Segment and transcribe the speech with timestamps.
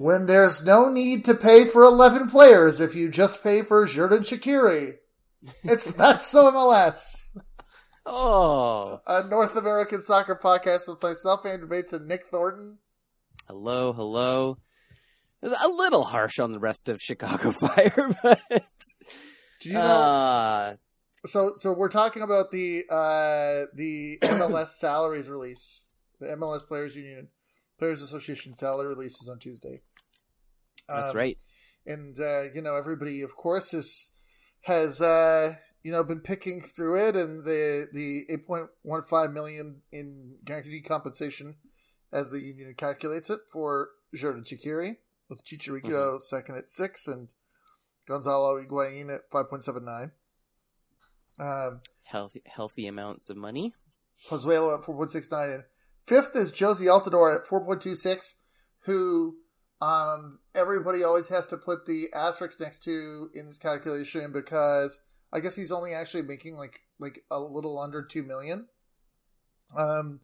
[0.00, 4.20] When there's no need to pay for 11 players if you just pay for Xherdan
[4.20, 4.92] Shaqiri.
[5.62, 7.26] It's That's So MLS.
[8.06, 9.02] Oh.
[9.06, 12.78] A North American soccer podcast with myself, Andrew Bates, and Nick Thornton.
[13.46, 14.56] Hello, hello.
[15.42, 18.40] A little harsh on the rest of Chicago Fire, but
[19.60, 19.80] Do you know?
[19.82, 20.74] uh,
[21.26, 25.84] so, so we're talking about the uh, the MLS salaries release,
[26.20, 27.28] the MLS Players Union,
[27.78, 29.82] Players Association salary release was on Tuesday.
[30.90, 31.38] That's Um, right.
[31.86, 34.12] and uh, you know everybody of course is
[34.62, 40.84] has uh, you know been picking through it and the the 8.15 million in guaranteed
[40.84, 41.56] compensation
[42.12, 44.96] as the union calculates it for Xherdan Shaqiri
[45.28, 47.32] with Chicharito second at 6 and
[48.08, 50.10] Gonzalo Higuain at 5.79
[51.38, 53.72] um, Healthy, healthy amounts of money.
[54.28, 55.64] Pozuelo at 4.69 and
[56.04, 58.34] fifth is Jozy Altidore at 4.26
[58.80, 59.36] who
[59.80, 65.00] um, everybody always has to put the asterisk next to in this calculation because
[65.32, 68.68] I guess he's only actually making like like a little under 2 million
[69.76, 70.20] um,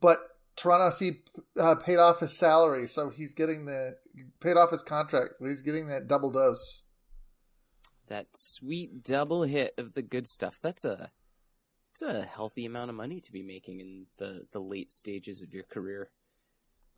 [0.00, 0.18] but
[0.56, 1.18] Toronto FC
[1.60, 3.96] uh, paid off his salary so he's getting the
[4.40, 6.84] paid off his contract so he's getting that double dose
[8.08, 10.58] That sweet double hit of the good stuff.
[10.62, 11.10] That's a,
[11.90, 15.54] it's a healthy amount of money to be making in the the late stages of
[15.54, 16.10] your career.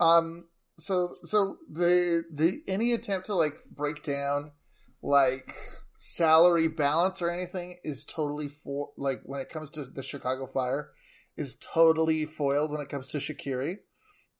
[0.00, 0.46] Um.
[0.78, 4.52] So so the the any attempt to like break down
[5.02, 5.54] like
[5.98, 10.90] salary balance or anything is totally for like when it comes to the Chicago Fire
[11.36, 13.76] is totally foiled when it comes to Shaqiri.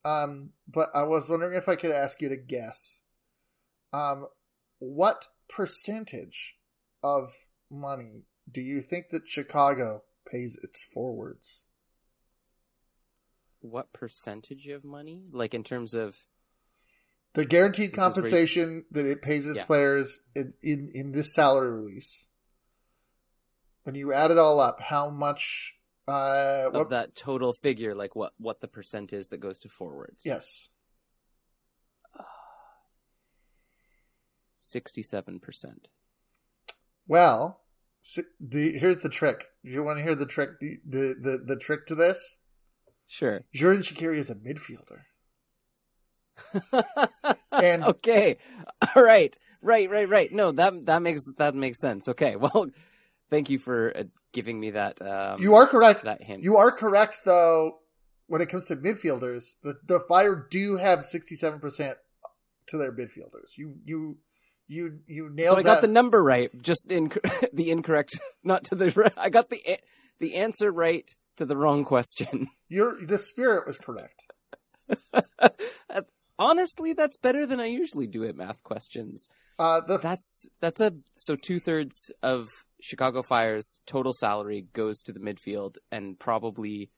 [0.05, 0.53] Um.
[0.69, 3.01] But I was wondering if I could ask you to guess.
[3.93, 4.27] Um.
[4.79, 6.59] What percentage
[7.03, 7.33] of
[7.71, 11.66] money do you think that Chicago pays its forwards?
[13.71, 15.25] What percentage of money?
[15.33, 16.17] Like in terms of
[17.35, 19.65] The guaranteed where you- compensation that it pays its Yeah.
[19.65, 22.29] players in, in in this salary release.
[23.83, 25.75] When you add it all up, how much?
[26.09, 30.23] Uh, of that total figure, like what what the percent is that goes to forwards.
[30.25, 30.69] Yes,
[34.59, 35.89] sixty-seven percent.
[37.07, 37.63] well,
[38.41, 39.43] the here's the trick.
[39.63, 40.51] You want to hear the trick?
[40.61, 42.39] The, the the the trick to this?
[43.07, 43.43] Sure.
[43.55, 45.03] Xherdan Shaqiri is a midfielder.
[47.53, 48.37] And- okay,
[48.95, 50.33] all right, right, right, right.
[50.33, 52.09] No, that that makes that makes sense.
[52.09, 52.67] Okay, well,
[53.31, 55.01] thank you for uh, giving me that.
[55.01, 56.03] Um, you are correct.
[56.03, 56.43] that hint.
[56.43, 57.79] You are correct, though.
[58.29, 61.97] When it comes to midfielders, the the Fire do have sixty seven percent
[62.69, 63.57] to their midfielders.
[63.57, 64.19] You you
[64.67, 65.87] you you nailed so I got that.
[65.87, 67.13] the number right, just in
[67.53, 69.13] the incorrect, not to the.
[69.17, 69.63] I got the
[70.19, 72.49] the answer right to the wrong question.
[72.69, 74.27] Your the spirit was correct.
[76.39, 79.29] Honestly, that's better than I usually do at math questions.
[79.59, 82.49] Uh, the That's that's a so two thirds of
[82.81, 86.91] Chicago Fire's total salary goes to the midfield, and probably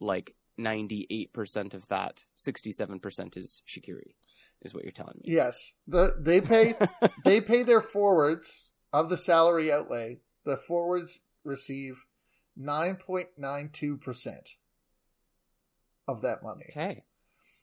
[0.00, 4.14] like ninety eight percent of that, sixty seven percent is Shaqiri,
[4.62, 5.32] is what you're telling me.
[5.32, 6.74] yes, the they pay
[7.24, 10.18] they pay their forwards of the salary outlay.
[10.44, 12.06] The forwards receive
[12.56, 14.50] nine point nine two percent
[16.06, 17.04] of that money, Okay,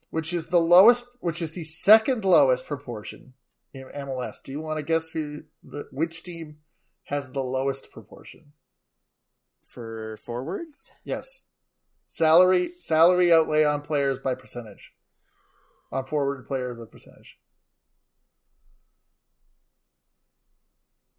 [0.09, 3.34] which is the lowest, which is the second lowest proportion
[3.74, 4.41] in MLS.
[4.44, 6.57] Do you want to guess who the which team
[7.06, 8.53] has the lowest proportion?
[9.63, 11.47] for forwards, Yes,
[12.08, 14.91] salary salary outlay on players by percentage,
[15.91, 17.40] on forward players by percentage.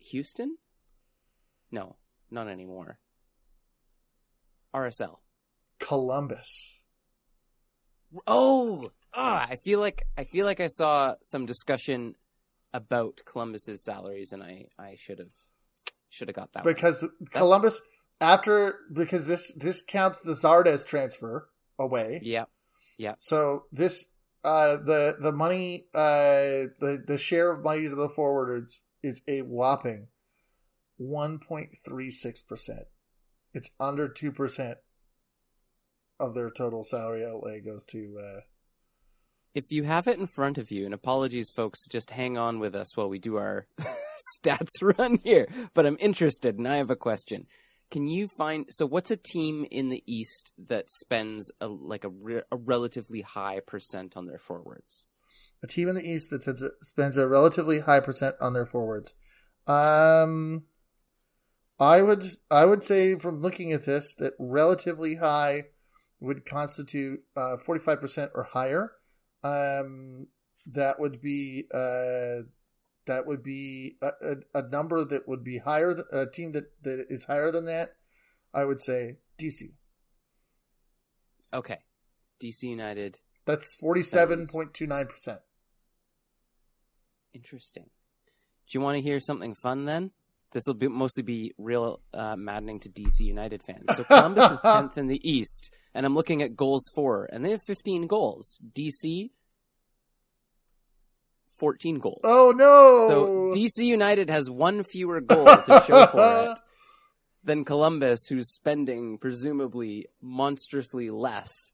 [0.01, 0.59] Houston.
[1.71, 1.97] No,
[2.31, 2.99] not anymore.
[4.75, 5.19] RSL.
[5.79, 6.85] Columbus.
[8.27, 12.15] Oh, ah, I feel like I feel like I saw some discussion
[12.73, 15.35] about Columbus's salaries, and I I should have
[16.11, 16.75] should have got that one.
[16.75, 17.81] because Columbus
[18.21, 21.49] after because this this counts the Zardes transfer
[21.79, 22.21] away.
[22.23, 22.45] Yeah,
[23.19, 24.07] So this
[24.45, 29.41] uh the the money uh the the share of money to the forwarders is a
[29.41, 30.09] whopping
[31.01, 32.71] 1.36%.
[33.55, 34.75] It's under 2%
[36.21, 38.41] of their total salary outlay goes to uh
[39.55, 42.75] if you have it in front of you, and apologies, folks, just hang on with
[42.75, 43.67] us while we do our
[44.41, 45.47] stats run here.
[45.75, 47.47] But I'm interested, and I have a question.
[47.91, 48.87] Can you find so?
[48.87, 53.61] What's a team in the East that spends a, like a, re, a relatively high
[53.61, 55.05] percent on their forwards?
[55.63, 56.43] a team in the East that
[56.81, 59.15] spends a relatively high percent on their forwards.
[59.67, 60.65] Um,
[61.83, 65.65] I would I would say from looking at this that relatively high
[66.21, 67.25] would constitute
[67.67, 68.93] forty five percent or higher.
[69.43, 70.29] Um,
[70.67, 72.47] that would be uh,
[73.07, 75.93] that would be a, a, a number that would be higher.
[75.93, 77.97] Th- a team that, that is higher than that,
[78.55, 79.73] I would say DC.
[81.53, 81.79] Okay,
[82.41, 83.19] DC United.
[83.45, 85.41] That's forty-seven point two nine percent.
[87.35, 87.91] Interesting.
[88.69, 90.13] Do you want to hear something fun then?
[90.53, 93.97] This will be, mostly be real uh, maddening to DC United fans.
[93.97, 97.51] So Columbus is tenth in the East, and I'm looking at goals for, and they
[97.51, 98.59] have 15 goals.
[98.73, 99.31] DC,
[101.59, 102.21] 14 goals.
[102.25, 103.07] Oh no!
[103.09, 106.59] So DC United has one fewer goal to show for it
[107.45, 111.73] than Columbus, who's spending presumably monstrously less.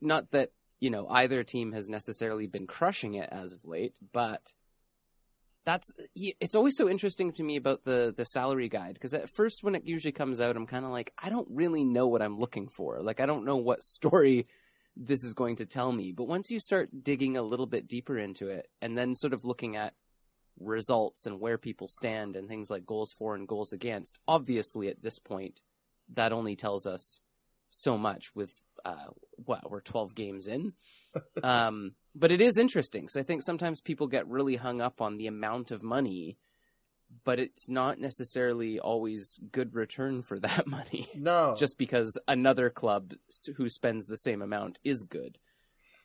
[0.00, 4.52] Not that, you know, either team has necessarily been crushing it as of late, but
[5.64, 9.62] that's it's always so interesting to me about the the salary guide because at first
[9.62, 12.38] when it usually comes out I'm kind of like I don't really know what I'm
[12.38, 13.00] looking for.
[13.00, 14.46] Like I don't know what story
[14.96, 16.12] this is going to tell me.
[16.12, 19.44] But once you start digging a little bit deeper into it and then sort of
[19.44, 19.94] looking at
[20.58, 25.02] results and where people stand and things like goals for and goals against, obviously at
[25.02, 25.60] this point,
[26.12, 27.20] that only tells us
[27.70, 29.06] so much with, uh,
[29.36, 30.72] what, we're 12 games in.
[31.42, 33.08] um, but it is interesting.
[33.08, 36.36] So I think sometimes people get really hung up on the amount of money
[37.24, 41.08] but it's not necessarily always good return for that money.
[41.14, 43.14] No, just because another club
[43.56, 45.38] who spends the same amount is good.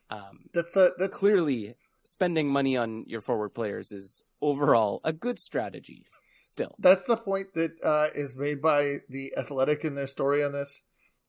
[0.10, 5.40] Um, that's the that's clearly spending money on your forward players is overall a good
[5.40, 6.06] strategy.
[6.44, 10.54] Still, that's the point that uh, is made by the Athletic in their story on
[10.54, 10.82] this,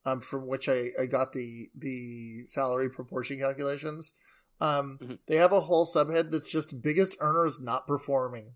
[0.08, 4.12] um, from which I, I got the the salary proportion calculations.
[4.60, 5.14] Um, mm-hmm.
[5.26, 8.52] They have a whole subhead that's just biggest earners not performing.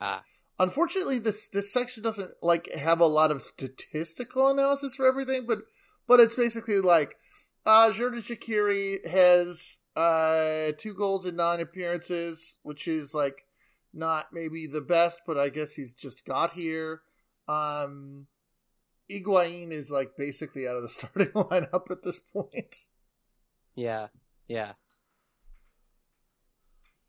[0.00, 0.22] Ah.
[0.58, 5.60] Unfortunately, this this section doesn't like have a lot of statistical analysis for everything, but
[6.06, 7.16] but it's basically like
[7.66, 13.46] uh Xherdan Shaqiri has uh two goals in nine appearances, which is like
[13.92, 17.02] not maybe the best, but I guess he's just got here.
[17.48, 18.26] Um
[19.10, 22.76] Higuain is like basically out of the starting lineup at this point.
[23.74, 24.08] Yeah,
[24.48, 24.72] yeah.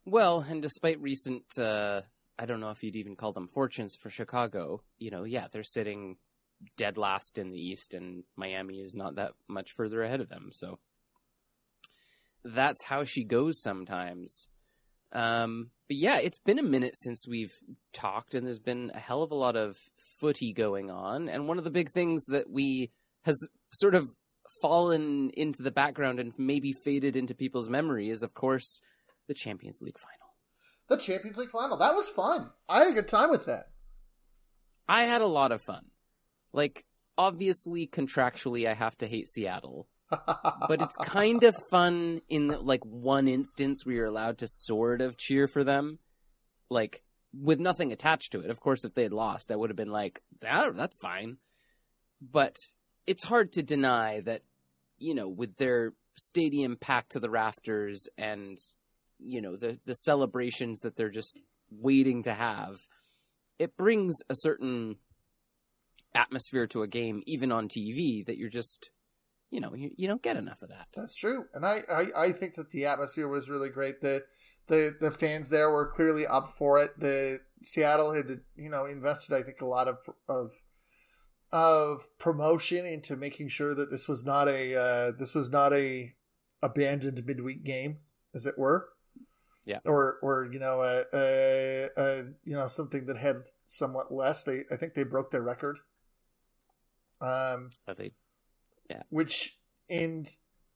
[0.04, 2.02] Well, and despite recent uh,
[2.38, 4.82] I don't know if you'd even call them fortunes for Chicago.
[4.98, 6.16] You know, yeah, they're sitting
[6.76, 10.50] dead last in the East, and Miami is not that much further ahead of them.
[10.52, 10.78] So
[12.44, 14.48] that's how she goes sometimes.
[15.12, 17.52] Um, but yeah, it's been a minute since we've
[17.92, 19.76] talked, and there's been a hell of a lot of
[20.18, 21.28] footy going on.
[21.28, 22.90] And one of the big things that we
[23.24, 24.08] has sort of
[24.62, 28.80] fallen into the background and maybe faded into people's memory is, of course,
[29.28, 30.22] the Champions League final
[30.88, 31.76] the Champions League final.
[31.76, 32.50] That was fun.
[32.70, 33.68] I had a good time with that.
[34.88, 35.84] I had a lot of fun.
[36.54, 36.86] Like,
[37.18, 39.88] obviously, contractually, I have to hate Seattle.
[40.68, 45.16] But it's kind of fun in like one instance where you're allowed to sort of
[45.16, 45.98] cheer for them,
[46.70, 48.50] like with nothing attached to it.
[48.50, 51.38] Of course, if they had lost, I would have been like, that, "That's fine."
[52.20, 52.56] But
[53.06, 54.42] it's hard to deny that,
[54.98, 58.58] you know, with their stadium packed to the rafters and
[59.18, 61.38] you know the the celebrations that they're just
[61.70, 62.76] waiting to have
[63.58, 64.96] it brings a certain
[66.14, 68.90] atmosphere to a game even on tv that you're just
[69.52, 72.32] you know you, you don't get enough of that that's true and I, I i
[72.32, 74.24] think that the atmosphere was really great the
[74.66, 79.34] the the fans there were clearly up for it the seattle had you know invested
[79.34, 80.50] i think a lot of of
[81.52, 86.14] of promotion into making sure that this was not a uh, this was not a
[86.62, 87.98] abandoned midweek game
[88.34, 88.88] as it were
[89.64, 94.42] yeah, or or you know a, a, a, you know something that had somewhat less.
[94.42, 95.78] They I think they broke their record.
[97.20, 98.12] Um, Are they?
[98.92, 99.58] Yeah, which
[99.88, 100.26] in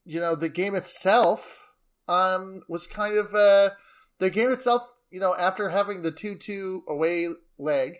[0.04, 1.75] you know the game itself
[2.08, 3.70] um was kind of uh
[4.18, 7.94] the game itself you know after having the two two away leg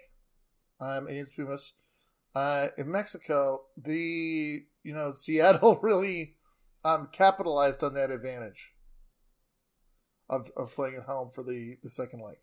[0.81, 1.75] um against Pumas
[2.35, 6.37] uh in Mexico the you know Seattle really
[6.83, 8.73] um capitalized on that advantage
[10.29, 12.37] of, of playing at home for the, the second leg.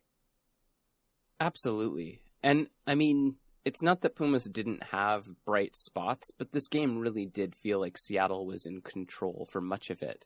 [1.39, 2.21] Absolutely.
[2.41, 3.35] And I mean,
[3.65, 7.97] it's not that Pumas didn't have bright spots, but this game really did feel like
[7.97, 10.25] Seattle was in control for much of it.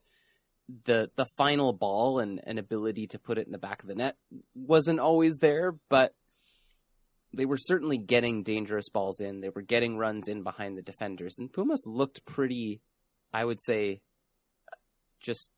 [0.86, 3.96] The the final ball and an ability to put it in the back of the
[3.96, 4.18] net
[4.54, 6.14] wasn't always there, but
[7.34, 9.40] they were certainly getting dangerous balls in.
[9.40, 12.82] They were getting runs in behind the defenders, and Pumas looked pretty,
[13.34, 14.02] I would say,
[15.22, 15.50] just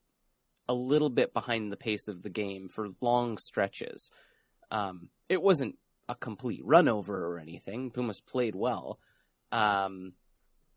[0.68, 4.10] a little bit behind the pace of the game for long stretches.
[4.70, 5.76] Um, it wasn't
[6.10, 7.92] a complete run over or anything.
[7.92, 8.98] Pumas played well.
[9.52, 10.14] Um,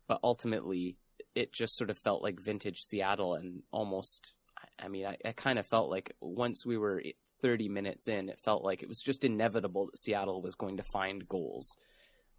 [0.06, 0.96] but ultimately,
[1.34, 4.32] it just sort of felt like vintage Seattle and almost,
[4.78, 7.02] I mean, I, I kind of felt like once we were
[7.42, 10.84] 30 minutes in, it felt like it was just inevitable that Seattle was going to
[10.84, 11.76] find goals.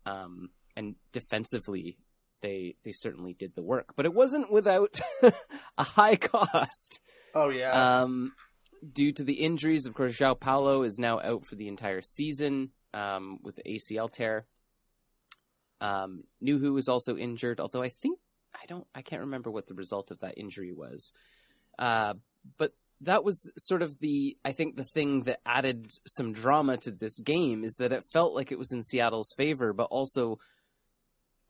[0.06, 1.98] Um, and defensively,
[2.42, 5.00] they they certainly did the work, but it wasn't without
[5.78, 7.00] a high cost.
[7.34, 8.02] Oh yeah.
[8.02, 8.34] Um,
[8.94, 12.72] due to the injuries, of course, João Paulo is now out for the entire season
[12.96, 14.46] um, with the ACL tear.
[15.82, 18.18] Um, Nouhou was also injured, although I think
[18.56, 21.12] I don't, I can't remember what the result of that injury was.
[21.78, 22.14] Uh,
[22.58, 22.72] but
[23.02, 27.20] that was sort of the, I think, the thing that added some drama to this
[27.20, 30.40] game is that it felt like it was in Seattle's favor, but also.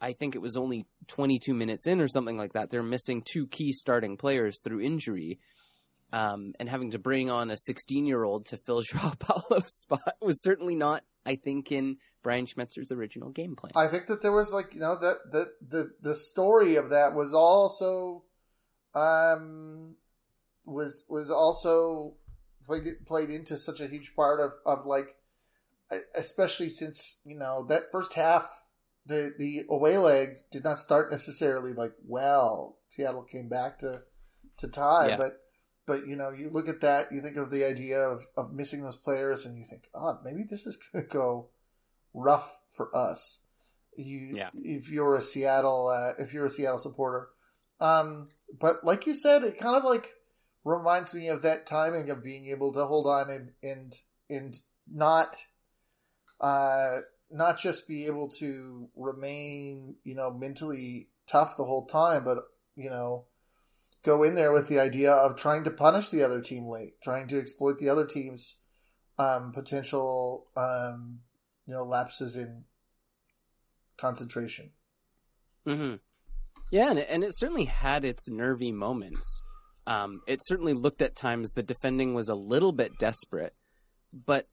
[0.01, 2.69] I think it was only 22 minutes in or something like that.
[2.69, 5.39] They're missing two key starting players through injury
[6.11, 10.15] um, and having to bring on a 16 year old to fill Joao Paulo's spot
[10.21, 13.71] was certainly not, I think, in Brian Schmetzer's original game plan.
[13.75, 17.13] I think that there was like you know that that the the story of that
[17.13, 18.23] was also,
[18.93, 19.95] um,
[20.65, 22.15] was was also
[22.65, 25.15] played played into such a huge part of of like,
[26.15, 28.61] especially since you know that first half.
[29.07, 32.77] The the away leg did not start necessarily like well.
[32.89, 34.01] Seattle came back to
[34.57, 35.17] to tie, Yeah.
[35.17, 35.44] but
[35.85, 38.81] but you know, you look at that, you think of the idea of, of missing
[38.81, 41.47] those players, and you think, oh, maybe this is going to go
[42.13, 43.41] rough for us.
[43.97, 44.49] You, Yeah.
[44.55, 47.29] if you're a Seattle, uh, if you're a Seattle supporter,
[47.79, 50.11] um, but like you said, it kind of like
[50.63, 53.93] reminds me of that timing of being able to hold on and and
[54.29, 54.55] and
[54.91, 55.35] not,
[56.41, 56.97] uh,
[57.29, 62.37] not just be able to remain, you know, mentally tough the whole time, but
[62.75, 63.25] you know
[64.05, 67.27] go in there with the idea of trying to punish the other team late, trying
[67.27, 68.61] to exploit the other team's
[69.17, 71.19] um, potential, um,
[71.65, 72.65] you know, lapses in
[73.97, 74.71] concentration.
[75.65, 75.95] hmm
[76.71, 79.41] Yeah, and it, and it certainly had its nervy moments.
[79.87, 83.53] Um, it certainly looked at times the defending was a little bit desperate,
[84.13, 84.47] but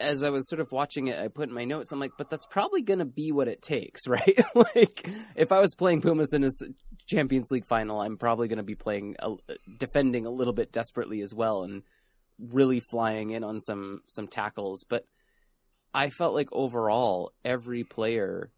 [0.00, 2.30] as I was sort of watching it, I put in my notes, I'm like, but
[2.30, 4.38] that's probably going to be what it takes, right?
[4.54, 6.50] like, if I was playing Pumas in a
[7.06, 9.34] Champions League final, I'm probably going to be playing, a,
[9.78, 11.82] defending a little bit desperately as well, and
[12.38, 14.84] really flying in on some some tackles.
[14.88, 15.04] But
[15.92, 18.50] I felt like overall, every player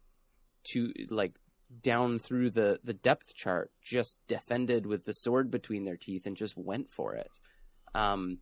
[0.71, 1.33] to like
[1.81, 6.37] down through the the depth chart just defended with the sword between their teeth and
[6.37, 7.29] just went for it
[7.93, 8.37] um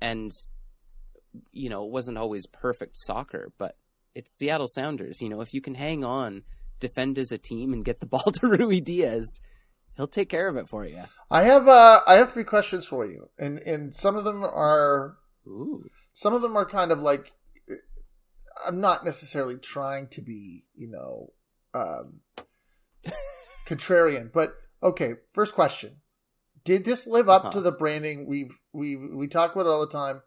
[0.00, 0.30] and
[1.52, 3.76] you know it wasn't always perfect soccer but
[4.14, 6.42] it's Seattle Sounders you know if you can hang on
[6.80, 9.40] defend as a team and get the ball to Ruidíaz
[9.96, 13.04] he'll take care of it for you I have uh, I have three questions for
[13.04, 17.32] you, and and some of them are ooh some of them are kind of like
[18.66, 21.32] I'm not necessarily trying to be, you know,
[21.74, 22.20] um,
[23.66, 25.14] contrarian, but okay.
[25.32, 26.00] First question:
[26.64, 27.50] Did this live up Uh-huh.
[27.52, 30.22] to the branding we've we we talk about it all the time?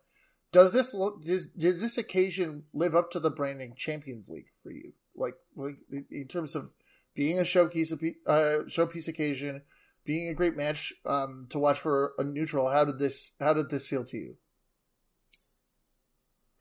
[0.51, 4.93] Does this does, did this occasion live up to the branding Champions League for you?
[5.15, 5.75] Like like
[6.09, 6.71] in terms of
[7.13, 7.91] being a showpiece
[8.27, 9.63] uh, showpiece occasion,
[10.05, 12.69] being a great match um, to watch for a neutral.
[12.69, 14.37] How did this how did this feel to you?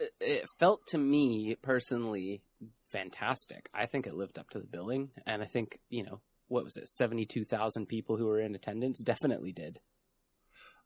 [0.00, 2.40] it, it felt to me personally
[2.88, 6.64] fantastic I think it lived up to the billing and I think you know what
[6.64, 9.78] was it 72,000 people who were in attendance definitely did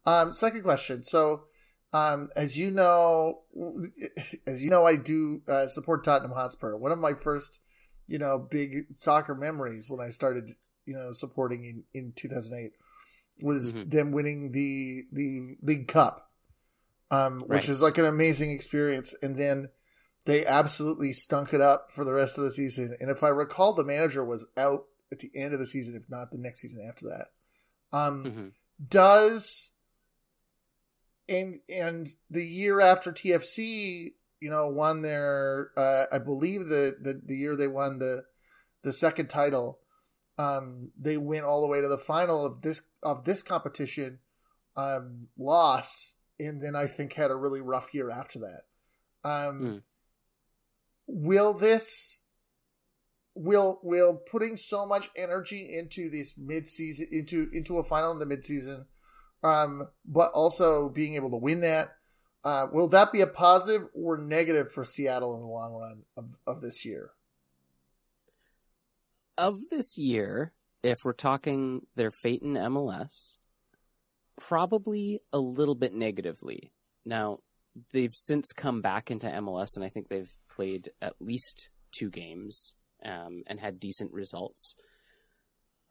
[0.06, 1.02] Um, second question.
[1.02, 1.44] So,
[1.94, 3.42] um, as you know,
[4.48, 6.76] as you know, I do uh, support Tottenham Hotspur.
[6.76, 7.60] One of my first,
[8.08, 12.72] you know, big soccer memories when I started, you know, supporting in, in 2008
[13.42, 13.90] was Mhm.
[13.90, 16.32] them winning the the League Cup,
[17.12, 19.14] um, which is like an amazing experience.
[19.22, 19.68] And then
[20.24, 22.96] they absolutely stunk it up for the rest of the season.
[23.00, 26.10] And if I recall, the manager was out at the end of the season, if
[26.10, 27.28] not the next season after that.
[27.92, 28.52] Um, Mhm.
[28.88, 29.73] does
[31.28, 37.20] and and the year after TFC, you know, won their uh, I believe the, the
[37.24, 38.24] the year they won the
[38.82, 39.78] the second title,
[40.38, 44.18] um, they went all the way to the final of this of this competition,
[44.76, 48.62] um, lost, and then I think had a really rough year after that.
[49.28, 49.76] Um, Hmm.
[51.06, 52.22] Will this
[53.34, 58.18] will will putting so much energy into this mid season into into a final in
[58.18, 58.86] the mid season,
[59.44, 61.90] um, but also being able to win that,
[62.42, 66.36] uh, will that be a positive or negative for Seattle in the long run of,
[66.46, 67.12] of this year?
[69.36, 73.38] of this year, if we're talking their fate in MLS,
[74.36, 76.72] probably a little bit negatively.
[77.04, 77.38] Now,
[77.92, 82.74] they've since come back into MLS, and I think they've played at least two games
[83.04, 84.76] um, and had decent results.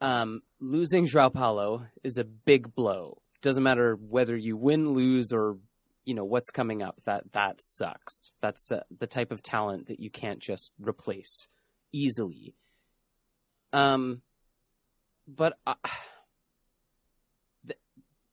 [0.02, 5.58] Um, losing Joao Paulo is a big blow doesn't matter whether you win, lose, or
[6.06, 7.02] you know what's coming up.
[7.06, 8.34] That that sucks.
[8.42, 11.48] That's uh, the type of talent that you can't just replace
[11.92, 12.56] easily.
[13.72, 14.22] Um,
[15.28, 15.76] but uh,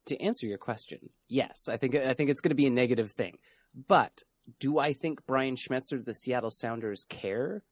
[0.07, 3.11] to answer your question, yes, I think I think it's going to be a negative
[3.11, 3.39] thing.
[3.89, 4.23] But
[4.59, 7.63] do I think Brian Schmetzer, the Seattle Sounders, care?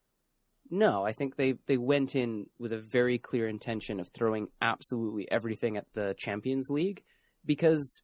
[0.70, 5.30] No, I think they they went in with a very clear intention of throwing absolutely
[5.30, 7.04] everything at the Champions League
[7.44, 8.02] because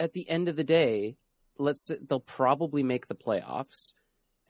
[0.00, 1.16] at the end of the day,
[1.58, 3.92] let's they'll probably make the playoffs.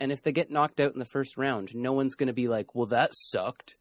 [0.01, 2.49] And if they get knocked out in the first round, no one's going to be
[2.49, 3.77] like, "Well, that sucked."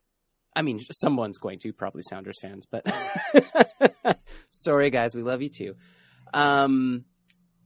[0.56, 2.84] I mean, someone's going to, probably Sounders fans, but
[4.50, 5.76] sorry guys, we love you too.
[6.34, 7.06] Um,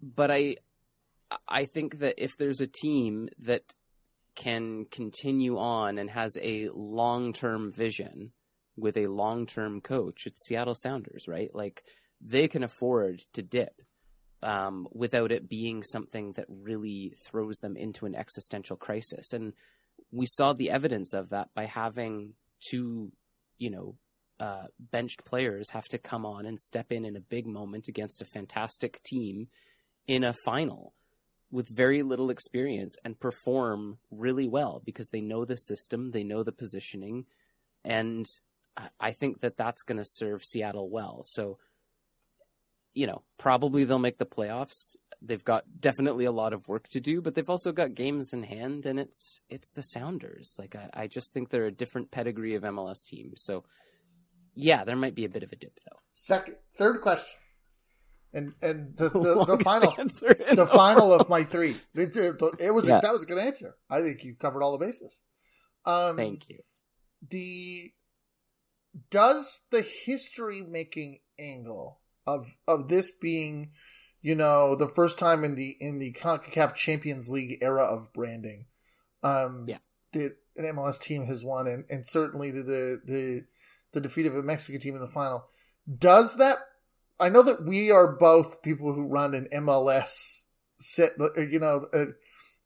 [0.02, 0.58] but I
[1.48, 3.64] I think that if there's a team that
[4.36, 8.32] can continue on and has a long-term vision
[8.78, 11.54] with a long-term coach, it's Seattle Sounders, right?
[11.54, 11.84] Like
[12.24, 13.82] they can afford to dip
[14.44, 19.34] um, without it being something that really throws them into an existential crisis.
[19.34, 19.54] And
[20.12, 23.12] we saw the evidence of that by having two,
[23.58, 23.96] you know,
[24.40, 28.22] uh, benched players have to come on and step in in a big moment against
[28.22, 29.48] a fantastic team
[30.08, 30.94] in a final
[31.52, 36.42] with very little experience and perform really well because they know the system, they know
[36.44, 37.26] the positioning,
[37.84, 38.26] and
[39.00, 41.22] I think that that's going to serve Seattle well.
[41.24, 41.58] So,
[42.94, 44.96] you know, probably they'll make the playoffs.
[45.22, 48.44] They've got definitely a lot of work to do, but they've also got games in
[48.44, 50.56] hand, and it's it's the Sounders.
[50.58, 53.34] Like I, I just think they're a different pedigree of MLS team.
[53.36, 53.64] So,
[54.56, 56.00] yeah, there might be a bit of a dip though.
[56.14, 57.38] Second, third question
[58.34, 61.76] and and the the, the final the final of my three.
[61.94, 63.00] It, it was yeah.
[63.02, 63.76] that was a good answer.
[63.90, 65.24] I think you covered all the bases.
[65.86, 66.60] Um, Thank you.
[67.28, 67.92] The
[69.10, 73.72] does the history making angle of of this being,
[74.22, 78.66] you know, the first time in the in the Concacaf Champions League era of branding,
[79.24, 79.78] um, yeah,
[80.14, 83.46] that an MLS team has won, and, and certainly the, the the
[83.94, 85.46] the defeat of a Mexican team in the final.
[85.98, 86.60] Does that
[87.22, 90.42] I know that we are both people who run an MLS
[90.80, 92.06] set, you know, a,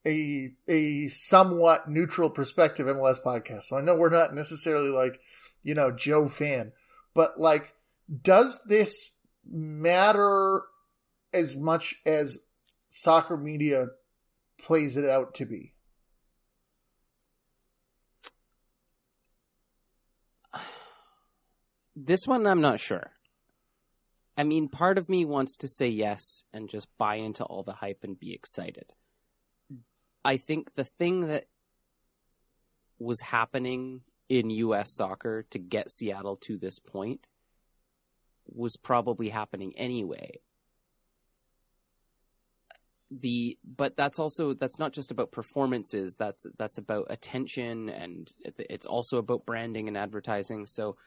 [0.08, 3.64] a, a somewhat neutral perspective MLS podcast.
[3.64, 5.20] So I know we're not necessarily like,
[5.62, 6.72] you know, Joe fan,
[7.14, 7.74] but like,
[8.22, 9.12] does this
[9.50, 10.64] matter
[11.34, 12.40] as much as
[12.90, 13.88] soccer media
[14.60, 15.74] plays it out to be?
[21.96, 23.12] This one, I'm not sure.
[24.38, 27.74] I mean, part of me wants to say yes and just buy into all the
[27.74, 28.92] hype and be excited.
[30.26, 31.46] I think the thing that
[33.00, 37.28] was happening in US soccer to get Seattle to this point
[38.48, 40.40] was probably happening anyway.
[43.12, 48.88] The but that's also that's not just about performances that's that's about attention and it's
[48.88, 50.98] also about branding and advertising so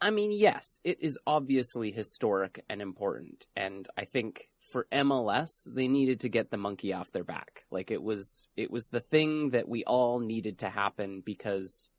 [0.00, 5.88] I mean, yes, it is obviously historic and important, and I think for MLS they
[5.88, 7.64] needed to get the monkey off their back.
[7.70, 11.90] Like it was, it was the thing that we all needed to happen because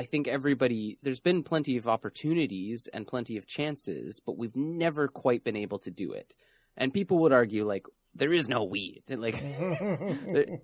[0.00, 5.08] I think everybody there's been plenty of opportunities and plenty of chances, but we've never
[5.08, 6.34] quite been able to do it.
[6.76, 7.84] And people would argue like
[8.14, 9.40] there is no we like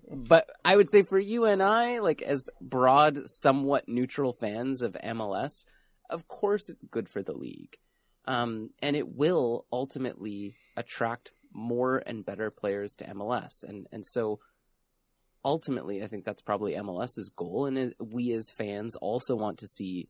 [0.09, 4.97] but i would say for you and i like as broad somewhat neutral fans of
[5.01, 5.63] mls
[6.09, 7.77] of course it's good for the league.
[8.25, 13.63] Um, and it will ultimately attract more and better players to MLS.
[13.63, 14.39] And, and so
[15.43, 17.65] ultimately, I think that's probably MLS's goal.
[17.65, 20.09] And we as fans also want to see,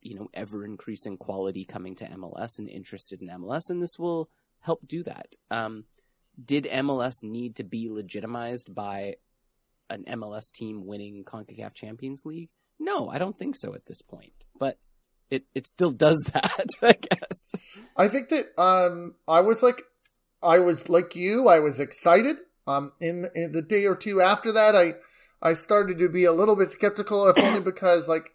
[0.00, 3.68] you know, ever increasing quality coming to MLS and interested in MLS.
[3.68, 4.30] And this will
[4.60, 5.34] help do that.
[5.50, 5.84] Um,
[6.42, 9.16] did MLS need to be legitimized by
[9.90, 12.50] an MLS team winning CONCACAF Champions League?
[12.78, 14.32] No, I don't think so at this point.
[14.58, 14.78] But
[15.30, 17.52] it it still does that, I guess.
[17.96, 19.82] I think that um I was like
[20.42, 22.36] I was like you, I was excited.
[22.66, 24.94] Um in, in the day or two after that I
[25.42, 28.30] I started to be a little bit skeptical if only because like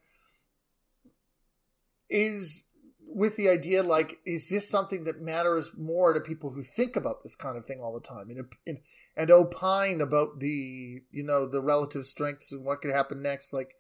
[2.09, 2.67] is
[3.07, 7.23] with the idea like is this something that matters more to people who think about
[7.23, 8.79] this kind of thing all the time and and,
[9.15, 13.75] and opine about the you know the relative strengths and what could happen next like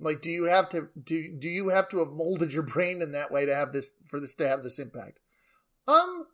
[0.00, 3.12] like, do you have to do do you have to have molded your brain in
[3.12, 5.20] that way to have this for this to have this impact?
[5.86, 6.26] Um,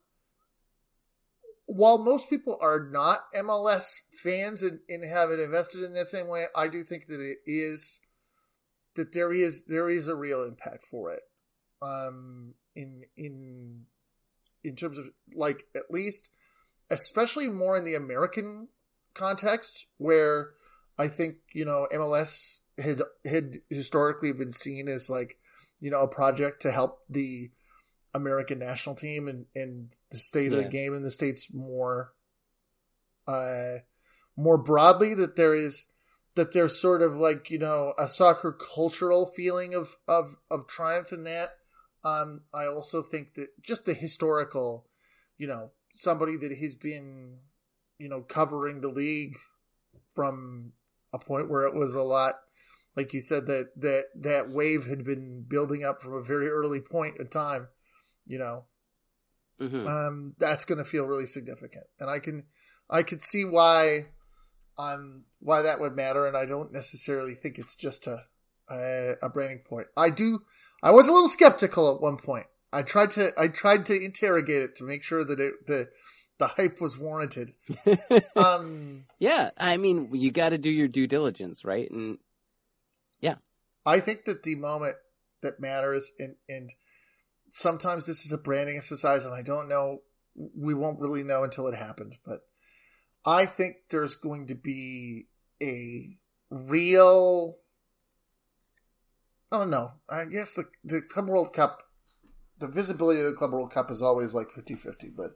[1.67, 6.29] while most people are not MLS fans and, and have it invested in that same
[6.29, 8.01] way, I do think that it is
[8.95, 11.23] that there is there is a real impact for it.
[11.83, 13.85] Um, in in
[14.65, 16.31] in terms of like at least,
[16.91, 18.69] especially more in the American
[19.15, 20.51] context, where
[20.99, 25.39] I think you know MLS had had historically been seen as like
[25.81, 27.51] you know a project to help the
[28.17, 32.13] American national team and and the state of the game in the states more
[33.29, 33.77] uh
[34.37, 35.87] more broadly that there is
[36.35, 41.13] that there's sort of like you know a soccer cultural feeling of of of triumph
[41.13, 41.51] in that.
[42.05, 44.87] Um i also think that just the historical
[45.37, 47.39] you know somebody that has been
[47.99, 49.37] you know covering the league
[50.15, 50.73] from
[51.13, 52.35] a point where it was a lot
[52.97, 56.81] like you said that that that wave had been building up from a very early
[56.81, 57.69] point in time
[58.27, 58.65] you know
[59.61, 59.87] Mhm.
[59.87, 62.45] um, that's going to feel really significant, and I can
[62.91, 64.09] I could see why
[64.79, 68.25] um why that would matter, and I don't necessarily think it's just a
[68.69, 69.87] a, a branding point.
[69.97, 70.45] I do.
[70.83, 72.47] I was a little skeptical at one point.
[72.73, 75.89] I tried to I tried to interrogate it to make sure that it the
[76.39, 77.55] the hype was warranted.
[78.37, 81.91] Um, yeah, I mean, you got to do your due diligence, right?
[81.91, 82.19] And
[83.21, 83.37] yeah,
[83.87, 84.97] I think that the moment
[85.43, 86.75] that matters, and and
[87.51, 90.03] sometimes this is a branding exercise, and I don't know.
[90.35, 92.41] We won't really know until it happened, but
[93.25, 95.27] I think there's going to be
[95.63, 96.17] a
[96.51, 97.57] real.
[99.51, 99.93] I don't know.
[100.09, 101.83] I guess the the Club World Cup,
[102.59, 105.33] the visibility of the Club World Cup is always like 50-50, but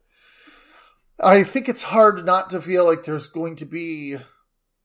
[1.22, 4.16] I think it's hard not to feel like there's going to be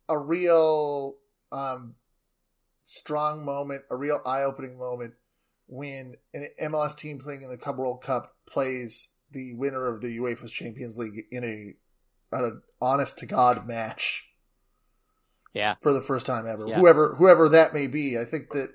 [0.08, 1.16] a real
[1.52, 1.96] um,
[2.84, 5.16] strong moment, a real eye-opening moment
[5.68, 10.18] when an MLS team playing in the Club World Cup plays the winner of the
[10.18, 11.74] UEFA Champions League in a
[12.32, 14.30] an honest to god match
[15.56, 16.68] yeah, for the first time ever.
[16.68, 16.80] Yeah.
[16.80, 18.72] Whoever whoever that may be, I think that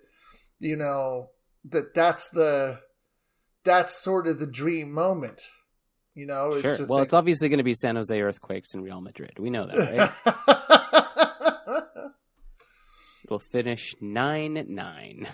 [0.58, 1.28] you know
[1.66, 2.80] that that's the
[3.64, 5.42] that's sort of the dream moment.
[6.14, 6.76] You know, is sure.
[6.76, 9.38] to Well, think- it's obviously going to be San Jose Earthquakes and Real Madrid.
[9.38, 10.12] We know that,
[11.84, 12.12] right?
[13.30, 15.28] we'll finish nine nine.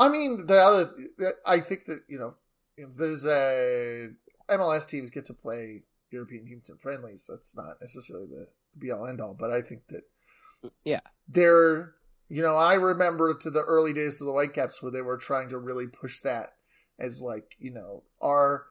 [0.00, 0.90] I mean, the other,
[1.46, 2.34] I think that you know,
[2.96, 4.08] there's a
[4.48, 7.26] MLS teams get to play European teams in friendlies.
[7.28, 10.02] That's not necessarily the, be all end all, but I think that
[10.84, 11.00] Yeah.
[11.28, 11.94] they're
[12.32, 15.48] you know, I remember to the early days of the Whitecaps where they were trying
[15.48, 16.54] to really push that
[16.98, 18.66] as like you know our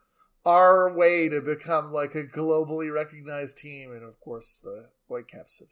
[0.45, 5.67] our way to become like a globally recognized team, and of course the Whitecaps have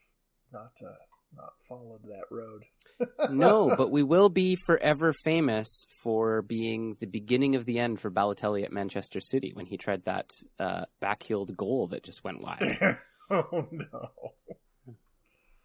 [0.51, 0.93] not uh,
[1.35, 2.63] not followed that road.
[3.29, 8.09] no, but we will be forever famous for being the beginning of the end for
[8.09, 12.61] Balotelli at Manchester City when he tried that uh, backheeled goal that just went wide.
[13.29, 14.09] oh no.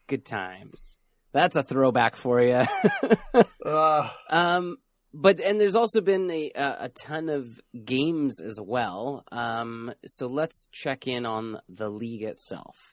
[0.06, 0.98] Good times.
[1.32, 2.64] That's a throwback for you.
[3.64, 4.76] Uh, um,
[5.14, 7.46] but and there's also been a a a ton of
[7.84, 9.24] games as well.
[9.30, 12.92] Um, so let's check in on the league itself.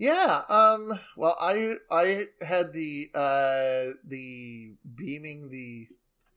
[0.00, 0.44] Yeah.
[0.48, 0.98] Um.
[1.14, 5.88] Well, I I had the uh the beaming the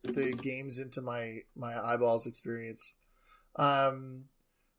[0.03, 2.95] the games into my my eyeballs experience,
[3.55, 4.25] um,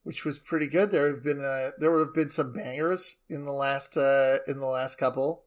[0.03, 0.91] which was pretty good.
[0.91, 4.61] There have been uh there would have been some bangers in the last uh in
[4.61, 5.45] the last couple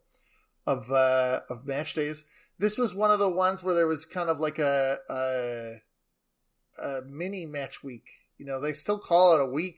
[0.65, 2.25] of uh of match days.
[2.57, 5.73] This was one of the ones where there was kind of like a a,
[6.83, 8.09] a mini match week.
[8.39, 9.77] You know, they still call it a week.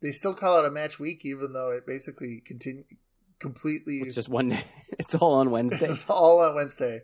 [0.00, 2.84] They still call it a match week, even though it basically continue
[3.38, 3.98] completely.
[3.98, 4.56] It's just one.
[4.98, 5.86] It's all on Wednesday.
[5.86, 7.02] It's all on Wednesday.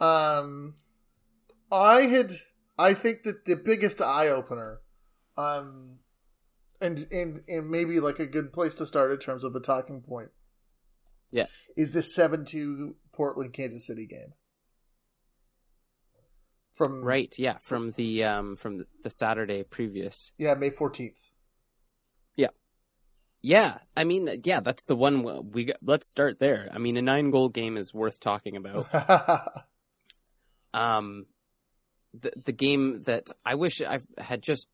[0.00, 0.72] Um,
[1.70, 2.32] I had,
[2.76, 4.80] I think that the biggest eye opener,
[5.36, 5.98] um,
[6.80, 10.00] and and and maybe like a good place to start in terms of a talking
[10.00, 10.30] point.
[11.30, 11.46] Yeah.
[11.76, 14.34] is this seven two Portland Kansas City game
[16.72, 17.34] from Right.
[17.38, 17.58] Yeah.
[17.60, 20.32] From the um from the Saturday previous.
[20.38, 21.18] Yeah, May fourteenth.
[23.42, 26.70] Yeah, I mean, yeah, that's the one we got, let's start there.
[26.72, 29.64] I mean, a nine goal game is worth talking about.
[30.74, 31.26] Um,
[32.18, 34.66] the the game that I wish I had just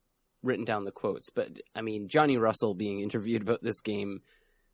[0.43, 4.21] written down the quotes, but I mean, Johnny Russell being interviewed about this game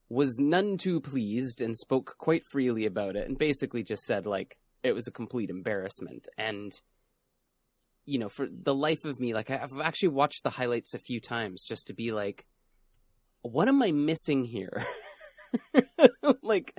[0.08, 4.58] was none too pleased and spoke quite freely about it, and basically just said like
[4.84, 6.28] it was a complete embarrassment.
[6.38, 6.72] And
[8.06, 11.20] you know, for the life of me, like I've actually watched the highlights a few
[11.20, 12.46] times just to be like,
[13.52, 14.84] what am I missing here?
[16.42, 16.74] like,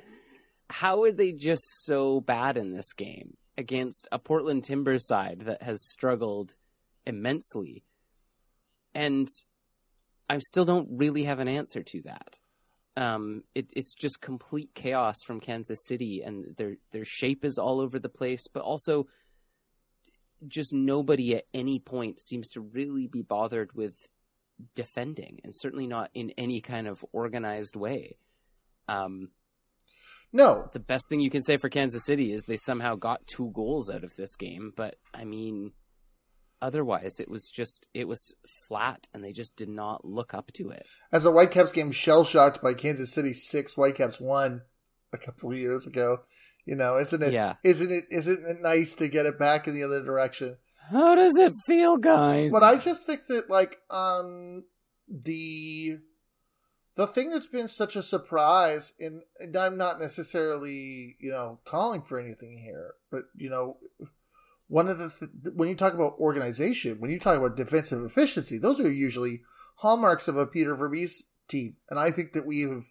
[0.69, 5.63] how are they just so bad in this game against a Portland Timbers side that
[5.63, 6.55] has struggled
[7.07, 7.85] immensely?
[8.95, 9.29] And
[10.29, 12.39] I still don't really have an answer to that.
[12.97, 17.81] Um, it, it's just complete chaos from Kansas City, and their their shape is all
[17.81, 18.49] over the place.
[18.53, 19.07] But also,
[20.49, 24.09] just nobody at any point seems to really be bothered with
[24.75, 28.19] defending, and certainly not in any kind of organized way.
[28.89, 29.31] Um,
[30.33, 33.51] no, the best thing you can say for Kansas City is they somehow got two
[33.55, 35.73] goals out of this game, but I mean,
[36.61, 38.35] otherwise it was just it was
[38.69, 40.87] flat, and they just did not look up to it.
[41.13, 44.63] As a Whitecaps game shell shocked by Kansas City six, Whitecaps one
[45.13, 46.19] a couple of years ago.
[46.65, 47.33] You know, isn't it?
[47.33, 47.55] Yeah.
[47.63, 48.07] Isn't it?
[48.11, 50.57] Isn't it nice to get it back in the other direction?
[50.91, 52.53] How does it feel, guys?
[52.53, 54.65] But I just think that like um
[55.09, 55.99] the
[56.97, 62.03] the thing that's been such a surprise and, and I'm not necessarily, you know, calling
[62.03, 63.77] for anything here, but you know,
[64.69, 68.59] one of the th- when you talk about organization, when you talk about defensive efficiency,
[68.59, 69.43] those are usually
[69.77, 71.77] hallmarks of a Peter Vermes team.
[71.91, 72.87] And I think that we have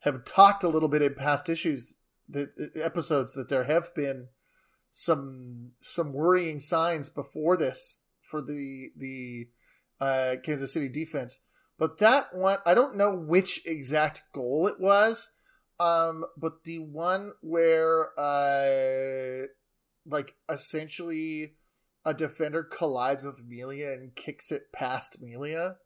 [0.00, 1.96] have talked a little bit in past issues
[2.28, 4.28] that episodes that there have been
[4.96, 9.48] some some worrying signs before this for the the
[10.00, 11.40] uh, Kansas City defense.
[11.76, 15.30] But that one, I don't know which exact goal it was,
[15.80, 19.48] um, but the one where, uh,
[20.06, 21.56] like, essentially
[22.04, 25.78] a defender collides with Melia and kicks it past Melia.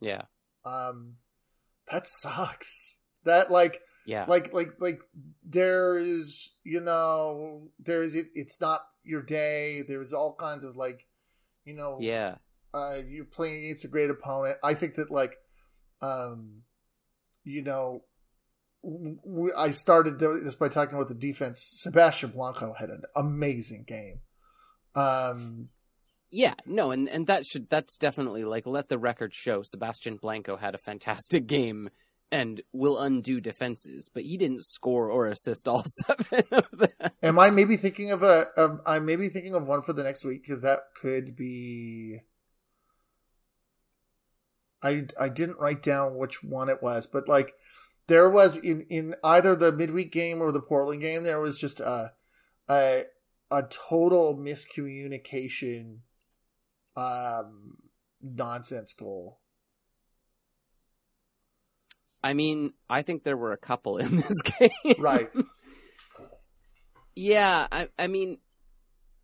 [0.00, 0.22] Yeah.
[0.64, 1.18] Um,
[1.88, 2.98] that sucks.
[3.22, 4.24] That, like, yeah.
[4.26, 5.02] Like, like, like,
[5.44, 9.82] there's, you know, there's, it, it's not your day.
[9.86, 11.06] There's all kinds of, like,
[11.64, 12.36] you know, yeah
[12.76, 14.58] uh, you're playing against a great opponent.
[14.62, 15.36] I think that like,
[16.02, 16.62] um,
[17.44, 18.02] you know,
[18.82, 21.60] we, I started this by talking about the defense.
[21.62, 24.20] Sebastian Blanco had an amazing game.
[24.94, 25.70] Um,
[26.30, 29.62] yeah, no, and and that should that's definitely like let the record show.
[29.62, 31.88] Sebastian Blanco had a fantastic game
[32.30, 37.10] and will undo defenses, but he didn't score or assist all seven of them.
[37.22, 38.46] Am I maybe thinking of a?
[38.56, 42.20] Um, I'm maybe thinking of one for the next week because that could be.
[44.82, 47.54] I I didn't write down which one it was, but like
[48.08, 51.80] there was in in either the midweek game or the Portland game, there was just
[51.80, 52.12] a
[52.68, 53.04] a
[53.50, 55.98] a total miscommunication,
[56.96, 57.76] um,
[58.20, 59.40] nonsense goal.
[62.26, 64.70] I mean, I think there were a couple in this game.
[64.98, 65.30] Right.
[67.14, 68.38] yeah, I I mean.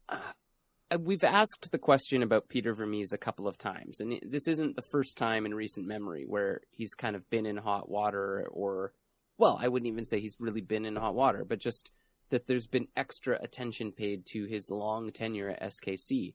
[0.09, 4.77] Uh, we've asked the question about Peter Vermes a couple of times, and this isn't
[4.77, 8.93] the first time in recent memory where he's kind of been in hot water, or,
[9.38, 11.91] well, I wouldn't even say he's really been in hot water, but just
[12.31, 16.35] that there's been extra attention paid to his long tenure at SKC.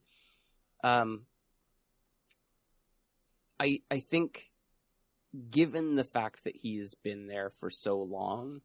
[0.83, 1.25] Um,
[3.59, 4.46] I I think,
[5.49, 8.61] given the fact that he's been there for so long,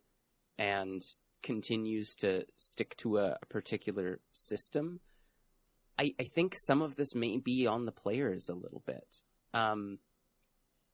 [0.59, 1.03] and
[1.43, 5.01] continues to stick to a, a particular system
[5.99, 9.23] I, I think some of this may be on the players a little bit.
[9.55, 9.99] Um,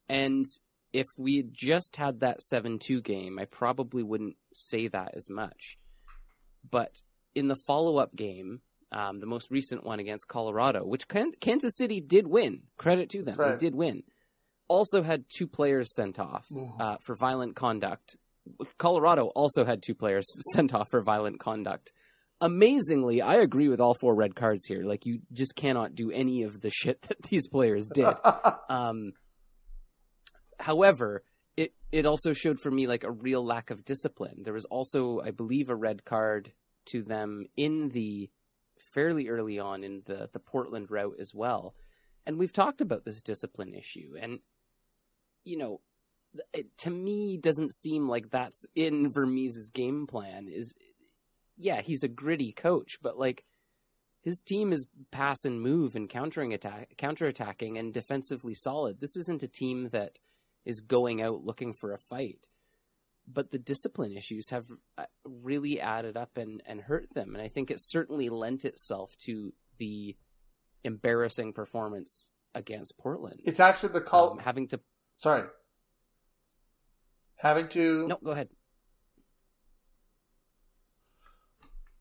[0.08, 0.44] and
[0.92, 5.30] if we had just had that 7 2 game, I probably wouldn't say that as
[5.30, 5.78] much.
[6.68, 7.00] But
[7.34, 8.60] in the follow up game,
[8.90, 13.36] um, the most recent one against Colorado, which Kansas City did win, credit to them,
[13.36, 13.52] right.
[13.52, 14.02] they did win,
[14.68, 16.46] also had two players sent off
[16.78, 18.16] uh, for violent conduct.
[18.78, 21.92] Colorado also had two players sent off for violent conduct
[22.40, 24.82] amazingly, I agree with all four red cards here.
[24.82, 28.06] Like you just cannot do any of the shit that these players did.
[28.68, 29.12] um,
[30.58, 31.22] however,
[31.56, 34.42] it it also showed for me like a real lack of discipline.
[34.44, 36.52] There was also, I believe, a red card
[36.86, 38.30] to them in the
[38.94, 41.74] fairly early on in the the Portland route as well.
[42.26, 44.40] And we've talked about this discipline issue, and
[45.48, 45.80] you know,
[46.52, 50.48] it, to me doesn't seem like that's in Vermes's game plan.
[50.48, 50.74] Is
[51.56, 53.44] yeah, he's a gritty coach, but like
[54.22, 59.00] his team is pass and move and countering attack, counterattacking and defensively solid.
[59.00, 60.18] This isn't a team that
[60.64, 62.46] is going out looking for a fight.
[63.30, 67.34] But the discipline issues have uh, really added up and, and hurt them.
[67.34, 70.16] And I think it certainly lent itself to the
[70.82, 73.40] embarrassing performance against Portland.
[73.44, 74.80] It's actually the call um, having to.
[75.18, 75.42] Sorry.
[77.36, 78.08] Having to.
[78.08, 78.48] No, go ahead.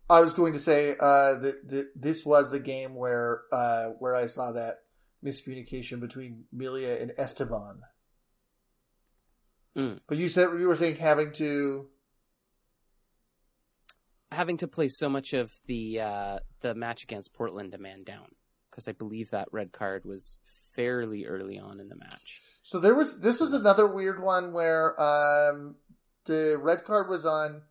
[0.10, 4.16] I was going to say uh, that, that this was the game where uh, where
[4.16, 4.76] I saw that
[5.24, 7.82] miscommunication between Melia and Estevan.
[9.76, 10.00] Mm.
[10.08, 11.88] But you said you were saying having to
[14.32, 18.28] having to play so much of the uh, the match against Portland a man down
[18.78, 20.38] because I believe that red card was
[20.76, 22.42] fairly early on in the match.
[22.62, 25.78] So there was this was another weird one where um,
[26.26, 27.64] the red card was on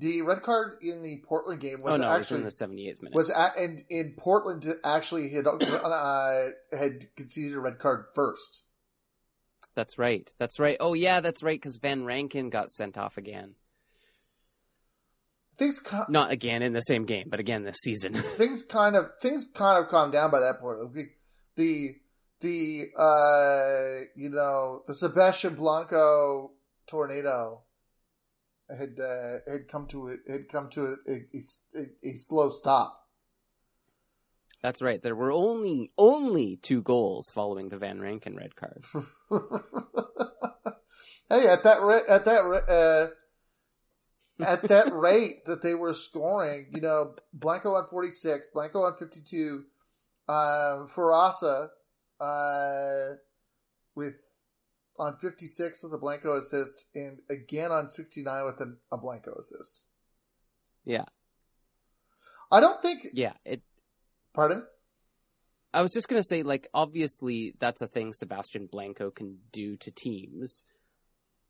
[0.00, 3.02] the red card in the Portland game was oh no, actually was in the 78th
[3.02, 3.14] minute.
[3.14, 8.62] was at, and in Portland actually had uh, had conceded a red card first.
[9.74, 10.30] That's right.
[10.38, 10.78] That's right.
[10.80, 11.60] Oh yeah, that's right.
[11.60, 13.56] Because Van Rankin got sent off again.
[15.56, 18.14] Things ca- Not again in the same game, but again this season.
[18.36, 20.78] things kind of things kind of calmed down by that point.
[21.56, 21.96] The
[22.40, 26.52] the, uh you know the Sebastian Blanco
[26.86, 27.62] tornado
[28.68, 33.00] had uh, had come to it had come to a, a, a, slow stop.
[34.62, 35.02] That's right.
[35.02, 38.82] There were only only two goals following the Van Rankin red card.
[41.28, 43.14] hey, at that ra- at that uh,
[44.40, 48.96] at that rate that they were scoring, you know, Blanco on forty six, Blanco on
[48.96, 49.64] fifty two,
[50.28, 51.68] uh, Farasa,
[52.20, 53.16] uh,
[53.94, 54.16] with
[54.98, 58.98] on fifty six with a Blanco assist, and again on sixty nine with an, a
[58.98, 59.86] Blanco assist.
[60.84, 61.04] Yeah,
[62.50, 63.06] I don't think.
[63.12, 63.34] yeah.
[63.44, 63.62] It.
[64.32, 64.64] Pardon.
[65.72, 69.90] I was just gonna say, like, obviously that's a thing Sebastian Blanco can do to
[69.90, 70.64] teams.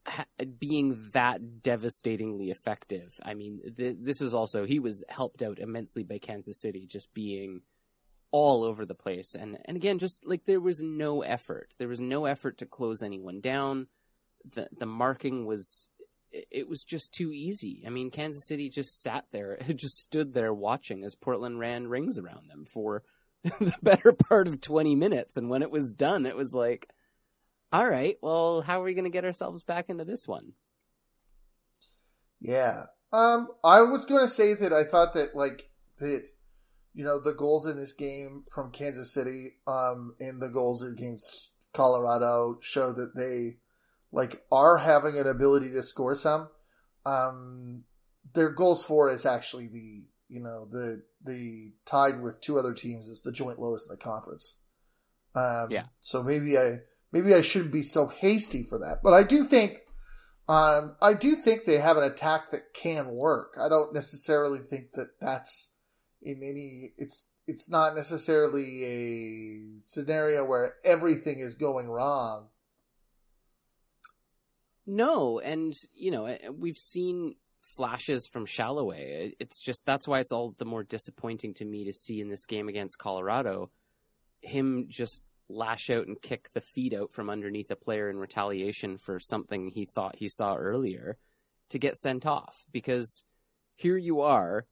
[0.06, 0.26] Ha-
[0.58, 3.18] being that devastatingly effective.
[3.22, 7.14] I mean, th- this is also he was helped out immensely by Kansas City, just
[7.14, 7.62] being
[8.30, 11.74] all over the place, and and again, just like there was no effort.
[11.78, 13.86] There was no effort to close anyone down.
[14.52, 15.88] The the marking was
[16.50, 17.82] it was just too easy.
[17.86, 22.18] I mean, Kansas City just sat there, just stood there watching as Portland ran rings
[22.18, 23.02] around them for
[23.42, 25.36] the better part of 20 minutes.
[25.36, 26.88] And when it was done, it was like,
[27.74, 30.52] all right, well, how are we going to get ourselves back into this one?
[32.40, 32.84] Yeah.
[33.12, 36.28] Um, I was going to say that I thought that like that,
[36.92, 41.50] you know, the goals in this game from Kansas City, um, and the goals against
[41.72, 43.56] Colorado show that they
[44.12, 46.50] like are having an ability to score some.
[47.04, 47.82] Um,
[48.34, 53.08] their goals for is actually the you know the the tied with two other teams
[53.08, 54.58] is the joint lowest in the conference.
[55.34, 55.86] Um, Yeah.
[55.98, 56.78] So maybe I
[57.14, 59.78] maybe I shouldn't be so hasty for that, but I do think
[60.48, 63.56] um, I do think they have an attack that can work.
[63.58, 65.72] I don't necessarily think that that's
[66.20, 66.92] in any.
[66.98, 72.48] It's it's not necessarily a scenario where everything is going wrong.
[74.86, 79.32] No, and, you know, eh, we've seen flashes from Sallói.
[79.40, 82.46] It's just that's why it's all the more disappointing to me to see in this
[82.46, 83.70] game against Colorado
[84.40, 88.96] him just lash out and kick the feet out from underneath a player in retaliation
[88.96, 91.18] for something he thought he saw earlier
[91.70, 93.24] to get sent off because
[93.76, 94.66] here you are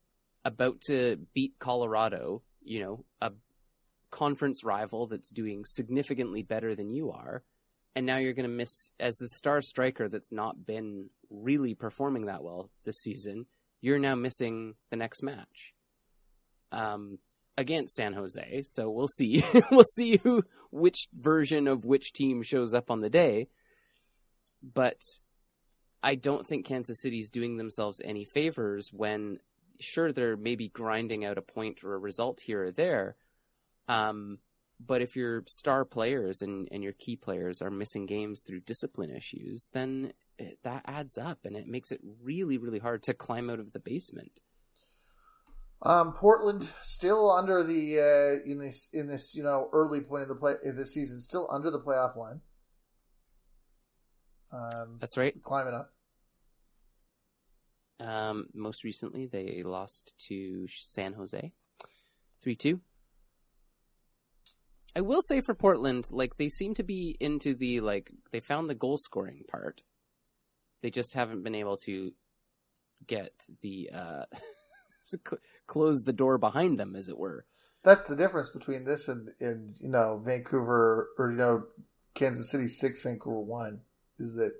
[0.44, 3.32] about to beat Colorado, you know, a
[4.10, 7.42] conference rival that's doing significantly better than you are,
[7.94, 12.26] and now you're going to miss as the star striker that's not been really performing
[12.26, 13.46] that well this season.
[13.80, 15.74] You're now missing the next match
[16.72, 17.18] um,
[17.56, 18.62] against San Jose.
[18.64, 19.44] So we'll see.
[19.70, 23.48] we'll see who which version of which team shows up on the day.
[24.62, 25.00] But
[26.02, 29.38] I don't think Kansas City's doing themselves any favors when
[29.80, 33.16] sure they're maybe grinding out a point or a result here or there.
[33.88, 34.38] Um,
[34.84, 39.10] but if your star players and, and your key players are missing games through discipline
[39.10, 43.50] issues, then it, that adds up and it makes it really, really hard to climb
[43.50, 44.32] out of the basement.
[45.84, 50.28] Um, Portland still under the uh, in this in this you know early point of
[50.28, 52.40] the play in this season, still under the playoff line.
[54.52, 55.34] Um, That's right.
[55.42, 55.92] climbing up.
[57.98, 61.52] Um, most recently, they lost to San Jose,
[62.42, 62.80] three two.
[64.94, 68.70] I will say for Portland, like they seem to be into the like they found
[68.70, 69.80] the goal scoring part.
[70.82, 72.12] They just haven't been able to
[73.06, 74.24] get the uh,
[75.66, 77.46] close the door behind them, as it were.
[77.82, 81.64] That's the difference between this and, and you know Vancouver or you know
[82.14, 83.80] Kansas City six, Vancouver one,
[84.18, 84.52] is that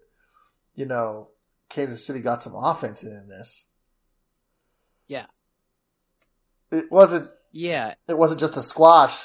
[0.75, 1.29] you know
[1.69, 3.67] Kansas City got some offense in this.
[5.07, 5.27] Yeah.
[6.71, 7.31] It wasn't.
[7.55, 9.25] Yeah, It wasn't just a squash.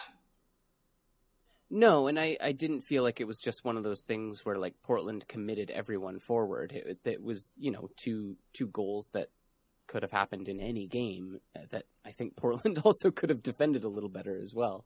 [1.70, 4.58] No, and I, I didn't feel like it was just one of those things where
[4.58, 6.72] like Portland committed everyone forward.
[6.74, 9.30] It, it was you know two two goals that
[9.88, 13.84] could have happened in any game uh, that I think Portland also could have defended
[13.84, 14.86] a little better as well.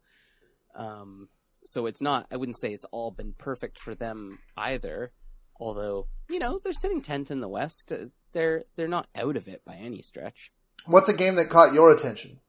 [0.76, 1.28] Um,
[1.64, 5.12] so it's not I wouldn't say it's all been perfect for them either.
[5.60, 9.48] Although you know they're sitting tenth in the West, uh, they're they're not out of
[9.48, 10.52] it by any stretch.
[10.86, 12.40] What's a game that caught your attention?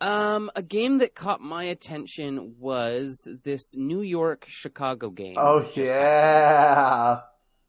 [0.00, 5.36] Um, a game that caught my attention was this New York Chicago game.
[5.38, 7.20] Oh yeah,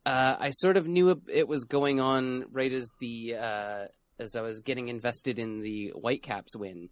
[0.07, 3.85] Uh, I sort of knew it was going on right as the uh,
[4.17, 6.87] as I was getting invested in the Whitecaps win,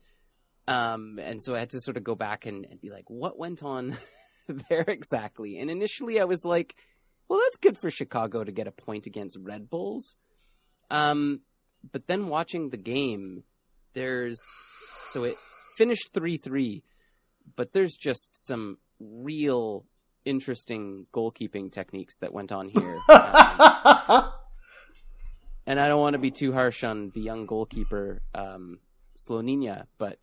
[0.68, 3.40] um, and so I had to sort of go back and, and be like, what
[3.40, 3.98] went on
[4.70, 5.58] there exactly?
[5.58, 6.76] And initially, I was like,
[7.30, 10.18] well, that's good for Chicago to get a point against Red Bulls.
[10.92, 11.40] Um,
[11.90, 13.44] but then watching the game,
[13.94, 14.42] there's
[15.08, 15.36] so it
[15.78, 16.84] finished three three,
[17.56, 19.86] but there's just some real
[20.26, 23.00] interesting goalkeeping techniques that went on here.
[24.08, 24.32] Um,
[25.68, 28.80] and I don't want to be too harsh on the young goalkeeper, um,
[29.18, 30.20] Slonina, but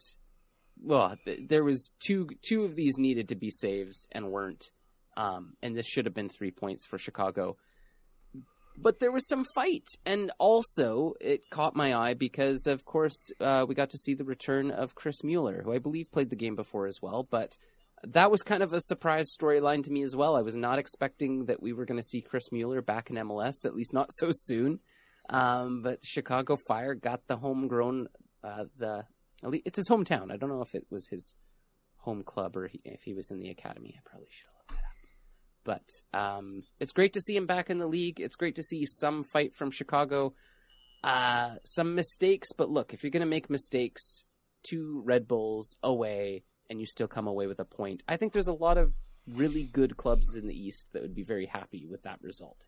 [0.80, 4.70] well, th- there was two two of these needed to be saves and weren't,
[5.16, 7.56] um, and this should have been three points for Chicago.
[8.76, 13.66] But there was some fight, and also it caught my eye because, of course, uh,
[13.68, 16.56] we got to see the return of Chris Mueller, who I believe played the game
[16.56, 17.26] before as well.
[17.30, 17.58] But
[18.08, 20.36] that was kind of a surprise storyline to me as well.
[20.36, 23.64] I was not expecting that we were going to see Chris Mueller back in MLS,
[23.64, 24.80] at least not so soon.
[25.30, 28.08] Um, but Chicago Fire got the homegrown,
[28.42, 29.04] uh, the
[29.44, 30.32] it's his hometown.
[30.32, 31.34] I don't know if it was his
[31.96, 33.94] home club or he, if he was in the academy.
[33.96, 34.82] I probably should have looked
[35.64, 35.82] that up.
[36.12, 38.20] But um, it's great to see him back in the league.
[38.20, 40.34] It's great to see some fight from Chicago.
[41.02, 44.24] Uh, some mistakes, but look, if you're going to make mistakes,
[44.62, 48.48] two Red Bulls away, and you still come away with a point, I think there's
[48.48, 48.94] a lot of
[49.28, 52.66] really good clubs in the East that would be very happy with that result.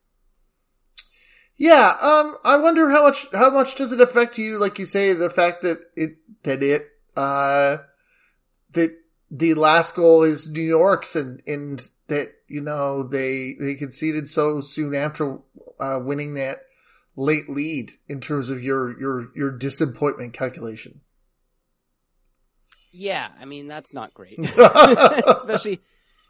[1.57, 4.59] Yeah, um, I wonder how much how much does it affect you?
[4.59, 6.83] Like you say, the fact that it that it
[7.17, 7.79] uh
[8.73, 8.97] that
[9.31, 14.61] the last goal is New York's and and that you know they they conceded so
[14.61, 15.39] soon after
[15.79, 16.59] uh, winning that
[17.17, 21.01] late lead in terms of your your your disappointment calculation.
[22.97, 24.39] Yeah, I mean that's not great,
[25.27, 25.81] especially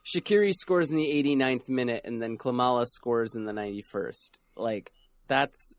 [0.07, 4.39] Shaqiri scores in the 89th minute and then Klimala scores in the 91st.
[4.57, 4.91] Like
[5.29, 5.75] that's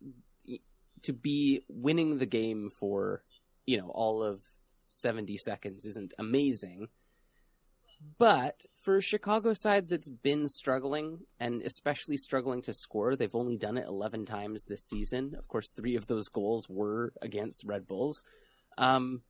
[1.01, 3.23] to be winning the game for
[3.65, 4.41] you know all of
[4.87, 6.89] 70 seconds isn't amazing.
[8.19, 13.57] But for a chicago side that's been struggling and especially struggling to score they've only
[13.57, 15.33] done it 11 times this season.
[15.35, 18.23] Of course three of those goals were against red bulls.
[18.77, 19.23] Um,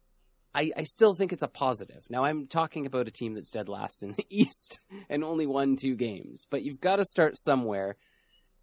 [0.56, 2.06] I, I still think it's a positive.
[2.10, 4.80] Now, I'm talking about a team that's dead last in the East
[5.10, 7.98] and only won two games, but you've got to start somewhere.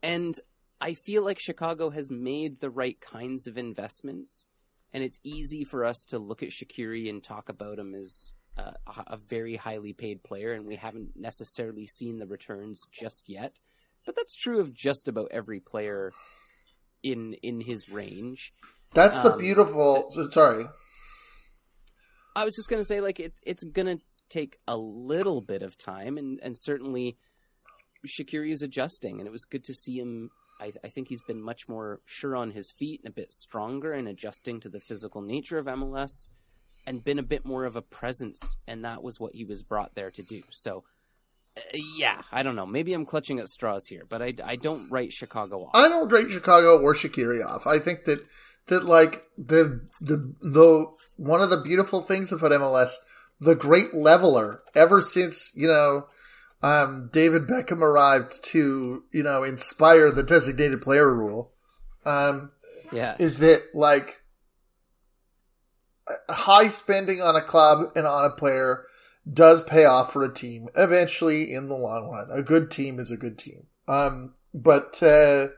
[0.03, 0.35] And
[0.81, 4.47] I feel like Chicago has made the right kinds of investments,
[4.93, 8.73] and it's easy for us to look at Shaqiri and talk about him as uh,
[9.07, 13.61] a very highly paid player, and we haven't necessarily seen the returns just yet.
[14.07, 16.13] But that's true of just about every player
[17.03, 18.53] in in his range.
[18.95, 20.11] That's the um, beautiful.
[20.31, 20.67] Sorry,
[22.35, 26.19] I was just gonna say, like it, it's gonna take a little bit of time,
[26.19, 27.17] and and certainly
[28.07, 30.31] Shaqiri is adjusting, and it was good to see him
[30.63, 33.93] I, I, think he's been much more sure on his feet and a bit stronger
[33.93, 36.29] in adjusting to the physical nature of MLS
[36.87, 38.57] and been a bit more of a presence.
[38.67, 40.43] And that was what he was brought there to do.
[40.51, 40.85] So,
[41.57, 42.67] uh, yeah, I don't know.
[42.67, 45.71] Maybe I'm clutching at straws here, but I, I don't write Chicago off.
[45.75, 47.67] I don't write Chicago or Shaqiri off.
[47.67, 48.25] I think that
[48.67, 50.87] that like the the the
[51.17, 52.95] one of the beautiful things about MLS,
[53.41, 56.07] the great leveler, ever since you know
[56.63, 61.53] um, David Beckham arrived to, you know, inspire the designated player rule.
[62.07, 62.53] Um,
[62.93, 63.17] yeah.
[63.19, 64.23] Is that like
[66.31, 68.87] high spending on a club and on a player
[69.31, 72.29] does pay off for a team eventually in the long run.
[72.31, 73.67] A good team is a good team.
[73.89, 75.49] Um, but, uh,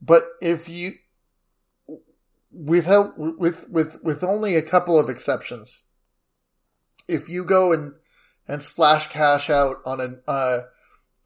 [0.00, 0.92] but if you,
[2.54, 5.82] without, with, with, with only a couple of exceptions,
[7.08, 7.94] if you go and
[8.46, 10.60] and splash cash out on an uh,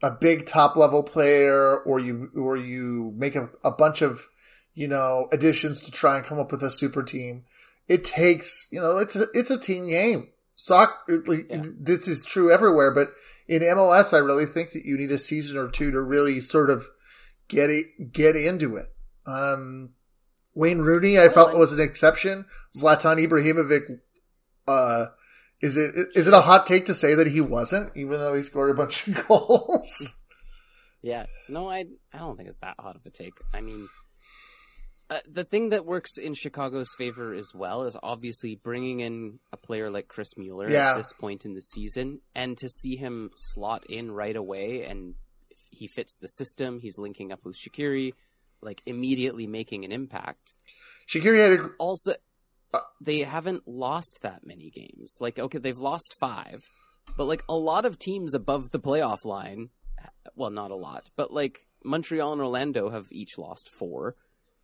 [0.01, 4.27] a big top level player, or you or you make a, a bunch of
[4.73, 7.43] you know additions to try and come up with a super team.
[7.87, 10.29] It takes you know it's a it's a team game.
[10.55, 11.23] Soccer.
[11.49, 11.63] Yeah.
[11.79, 13.09] This is true everywhere, but
[13.47, 16.69] in MLS, I really think that you need a season or two to really sort
[16.69, 16.87] of
[17.47, 18.93] get it get into it.
[19.25, 19.93] Um,
[20.59, 22.45] Wayne Rooney, I felt was an exception.
[22.77, 24.01] Zlatan Ibrahimovic,
[24.67, 25.05] uh,
[25.61, 28.41] is it is it a hot take to say that he wasn't, even though he
[28.41, 30.21] scored a bunch of goals?
[31.01, 33.35] Yeah, no, I I don't think it's that hot of a take.
[33.53, 33.87] I mean,
[35.09, 39.57] uh, the thing that works in Chicago's favor as well is obviously bringing in a
[39.57, 40.91] player like Chris Mueller yeah.
[40.91, 45.15] at this point in the season, and to see him slot in right away, and
[45.71, 46.79] he fits the system.
[46.81, 48.11] He's linking up with Shaqiri,
[48.61, 50.53] like immediately making an impact.
[51.07, 51.69] Shaqiri had a...
[51.77, 52.13] also
[52.73, 55.17] uh, they haven't lost that many games.
[55.19, 56.63] Like, okay, they've lost five,
[57.17, 59.69] but like a lot of teams above the playoff line,
[60.35, 64.15] well, not a lot, but like Montreal and Orlando have each lost four.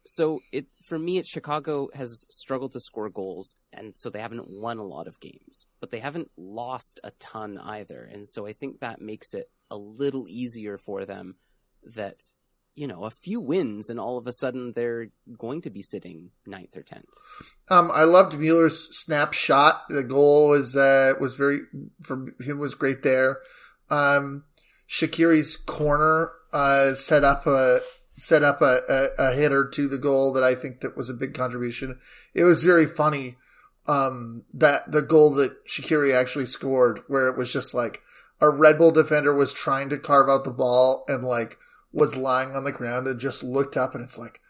[0.07, 4.47] So it for me, it's Chicago has struggled to score goals, and so they haven't
[4.47, 8.03] won a lot of games, but they haven't lost a ton either.
[8.03, 11.37] And so I think that makes it a little easier for them
[11.95, 12.19] that
[12.75, 15.07] you know a few wins, and all of a sudden they're
[15.37, 17.05] going to be sitting ninth or tenth.
[17.69, 19.83] Um, I loved Mueller's snapshot.
[19.89, 21.61] The goal was uh, was very
[22.01, 23.39] for him was great there.
[23.89, 24.43] Um,
[24.89, 27.79] Shaqiri's corner uh, set up a
[28.17, 31.13] set up a, a, a, hitter to the goal that I think that was a
[31.13, 31.99] big contribution.
[32.33, 33.35] It was very funny
[33.87, 38.01] um, that the goal that Shaqiri actually scored, where it was just like
[38.39, 41.57] a Red Bull defender was trying to carve out the ball and like
[41.95, 44.41] was lying on the ground and just looked up and it's like,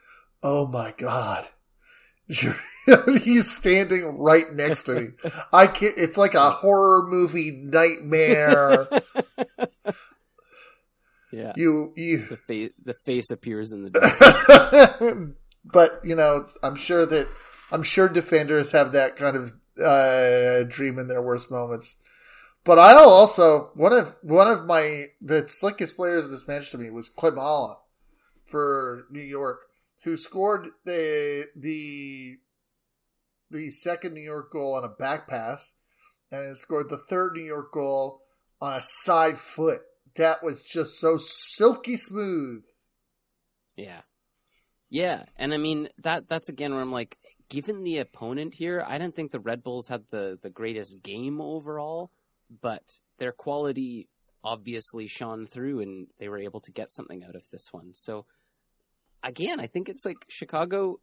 [0.44, 1.48] oh my god.
[2.28, 5.08] He's standing right next to me.
[5.54, 8.88] I can't, it's like a horror movie nightmare.
[11.32, 11.52] Yeah.
[11.58, 15.36] You you the face the face appears in the
[15.66, 17.28] But, you know, I'm sure that
[17.72, 19.52] I'm sure defenders have that kind of
[19.84, 22.02] uh, dream in their worst moments.
[22.66, 26.78] But I'll also one of one of my the slickest players in this match to
[26.78, 27.78] me was Klimala
[28.44, 29.62] for New York,
[30.04, 32.38] who scored the the
[33.52, 35.76] the second New York goal on a back pass,
[36.32, 38.24] and scored the third New York goal
[38.60, 39.82] on a side foot
[40.16, 42.64] that was just so silky smooth.
[43.76, 44.02] Yeah.
[44.90, 47.18] Yeah, and I mean that that's again where I'm like,
[47.50, 51.42] given the opponent here, I didn't think the Red Bulls had the the greatest game
[51.42, 52.12] overall,
[52.62, 54.08] but their quality
[54.44, 57.94] obviously shone through and they were able to get something out of this one.
[57.94, 58.26] So
[59.24, 61.00] again, I think it's like Chicago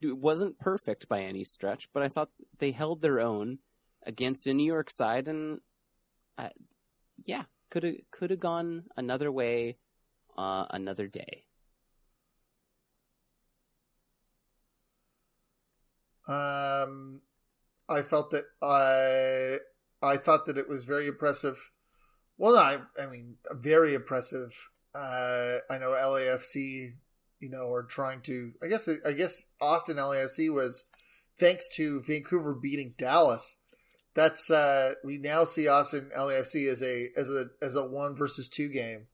[0.00, 2.28] it wasn't perfect by any stretch, but I thought
[2.58, 3.58] they held their own
[4.04, 5.60] against a New York side and
[6.36, 6.50] uh,
[7.24, 9.78] yeah, could have could have gone another way,
[10.36, 11.44] uh, another day.
[16.26, 17.20] Um,
[17.88, 19.58] I felt that I
[20.04, 21.70] I thought that it was very impressive.
[22.38, 24.52] Well, I I mean very impressive.
[24.94, 26.94] Uh, I know LAFC,
[27.40, 28.52] you know, are trying to.
[28.62, 30.86] I guess I guess Austin LAFC was
[31.38, 33.58] thanks to Vancouver beating Dallas
[34.14, 38.48] that's uh we now see Austin LAFC as a as a as a one versus
[38.48, 39.08] two game.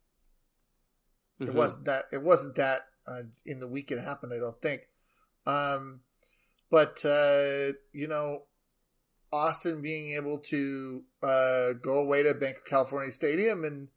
[1.40, 1.50] Mm-hmm.
[1.50, 4.32] It wasn't that it wasn't that uh, in the week it happened.
[4.34, 4.82] I don't think.
[5.46, 6.00] Um,
[6.70, 8.44] but uh, you know,
[9.32, 13.88] Austin being able to uh, go away to Bank of California Stadium and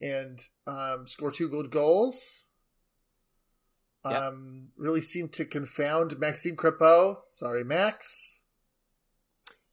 [0.00, 2.44] and um, score two good goals.
[4.04, 4.22] Yep.
[4.22, 7.16] Um, really seemed to confound Maxime Crepeau.
[7.30, 8.42] Sorry, Max.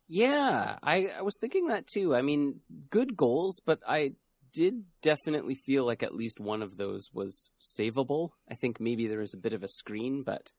[0.07, 2.16] Yeah, I, I was thinking that too.
[2.16, 4.14] I mean, good goals, but I
[4.51, 8.30] did definitely feel like at least one of those was savable.
[8.49, 10.51] I think maybe there was a bit of a screen, but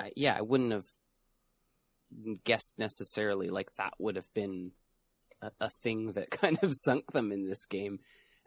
[0.00, 0.86] I, yeah, I wouldn't have
[2.44, 4.72] guessed necessarily like that would have been
[5.42, 7.98] a, a thing that kind of sunk them in this game.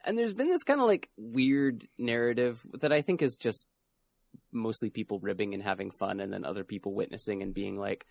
[0.04, 3.68] And there's been this kind of like weird narrative that I think is just
[4.52, 8.06] mostly people ribbing and having fun, and then other people witnessing and being like,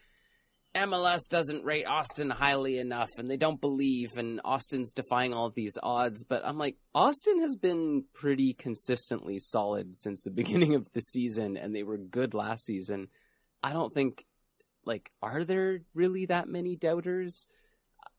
[0.74, 5.76] MLS doesn't rate Austin highly enough and they don't believe and Austin's defying all these
[5.82, 6.22] odds.
[6.22, 11.56] But I'm like, Austin has been pretty consistently solid since the beginning of the season
[11.56, 13.08] and they were good last season.
[13.62, 14.24] I don't think,
[14.84, 17.46] like, are there really that many doubters?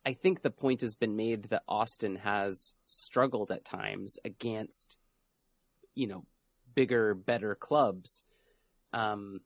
[0.06, 4.98] I think the point has been made that Austin has struggled at times against,
[5.96, 6.26] you know,
[6.74, 8.24] bigger, better clubs.
[8.94, 9.42] Um,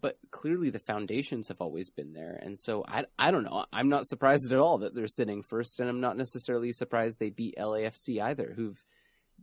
[0.00, 2.38] but clearly the foundations have always been there.
[2.42, 3.66] And so I, I don't know.
[3.72, 7.30] I'm not surprised at all that they're sitting first, and I'm not necessarily surprised they
[7.30, 8.82] beat LAFC either, who've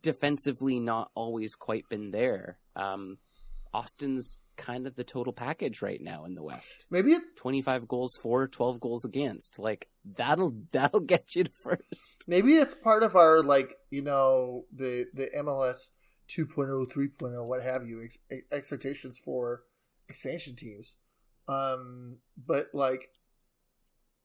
[0.01, 2.57] defensively not always quite been there.
[2.75, 3.17] Um,
[3.77, 6.85] Austin's kind of the total package right now in the West.
[6.89, 9.59] Maybe it's 25 goals for, 12 goals against.
[9.59, 12.23] Like that'll that'll get you to first.
[12.27, 15.89] Maybe it's part of our like, you know, the the MLS
[16.27, 18.17] 2.0, 3.0, what have you, ex-
[18.51, 19.63] expectations for
[20.09, 20.95] expansion teams.
[21.47, 23.11] Um, but like,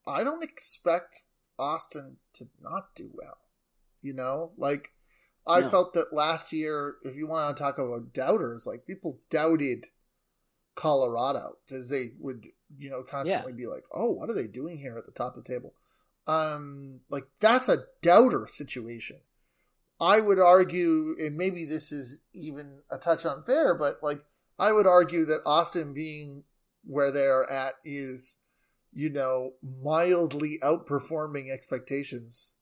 [0.07, 1.25] I don't expect
[1.59, 3.37] Austin to not do well.
[4.01, 4.93] You know, like
[5.47, 5.71] I no.
[5.71, 9.87] felt that last year, if you want to talk about doubters, like people doubted
[10.75, 12.47] Colorado because they would,
[12.79, 13.57] you know, constantly yeah.
[13.57, 15.75] be like, "Oh, what are they doing here at the top of the table?"
[16.27, 19.19] Um, like that's a doubter situation.
[20.01, 24.25] I would argue, and maybe this is even a touch unfair, but like
[24.59, 26.45] I would argue that Austin being
[26.85, 28.37] where they're at is,
[28.93, 32.55] you know, mildly outperforming expectations.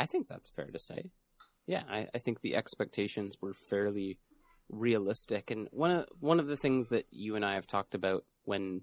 [0.00, 1.10] I think that's fair to say.
[1.66, 4.18] Yeah, I, I think the expectations were fairly
[4.70, 8.24] realistic, and one of one of the things that you and I have talked about
[8.44, 8.80] when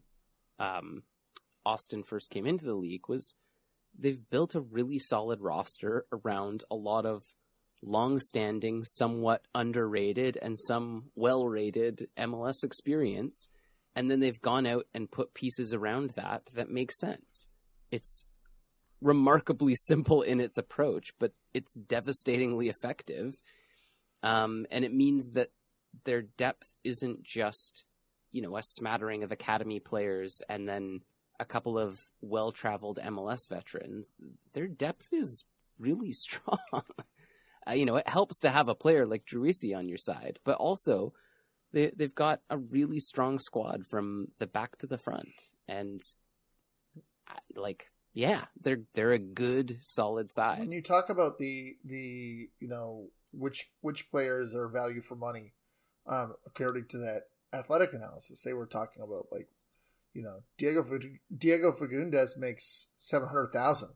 [0.60, 1.02] um,
[1.66, 3.34] Austin first came into the league was
[3.98, 7.24] they've built a really solid roster around a lot of
[7.82, 13.50] long-standing, somewhat underrated, and some well-rated MLS experience,
[13.96, 17.48] and then they've gone out and put pieces around that that make sense.
[17.90, 18.24] It's
[19.02, 23.36] remarkably simple in its approach, but it's devastatingly effective.
[24.24, 25.50] Um, and it means that
[26.06, 27.86] their depth isn't just,
[28.32, 31.02] you know, a smattering of academy players and then
[31.40, 34.20] a couple of well traveled MLS veterans.
[34.54, 35.44] Their depth is
[35.80, 36.60] really strong.
[36.74, 40.58] uh, you know, it helps to have a player like Driussi on your side, but
[40.58, 41.14] also
[41.74, 45.30] they, they've got a really strong squad from the back to the front.
[45.68, 46.02] And,
[47.56, 50.58] like, yeah, they're they're a good solid side.
[50.58, 55.54] When you talk about the the you know which which players are value for money,
[56.08, 59.50] um, according to that athletic analysis, they were talking about like
[60.16, 60.84] you know Diego
[61.38, 63.90] Diego Fagundez makes seven hundred thousand.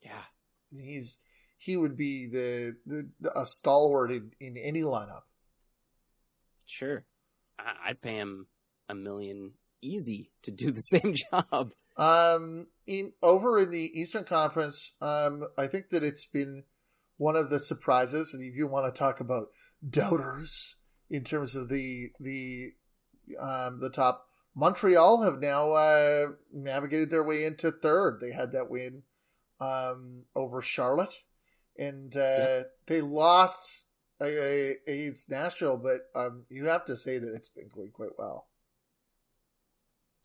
[0.00, 0.22] Yeah,
[0.70, 1.18] he's
[1.58, 5.22] he would be the, the, the a stalwart in, in any lineup.
[6.66, 7.04] Sure,
[7.58, 8.46] I'd pay him
[8.88, 11.72] a million easy to do the same job.
[11.96, 16.64] Um, in over in the Eastern Conference, um, I think that it's been
[17.16, 19.48] one of the surprises, and if you want to talk about
[19.88, 20.76] doubters
[21.08, 22.72] in terms of the the
[23.40, 28.20] um, the top, Montreal have now uh, navigated their way into third.
[28.20, 29.02] They had that win
[29.58, 31.22] um, over Charlotte,
[31.78, 32.62] and uh, yeah.
[32.86, 33.84] they lost
[34.20, 38.48] against Nashville, but um, you have to say that it's been going quite well.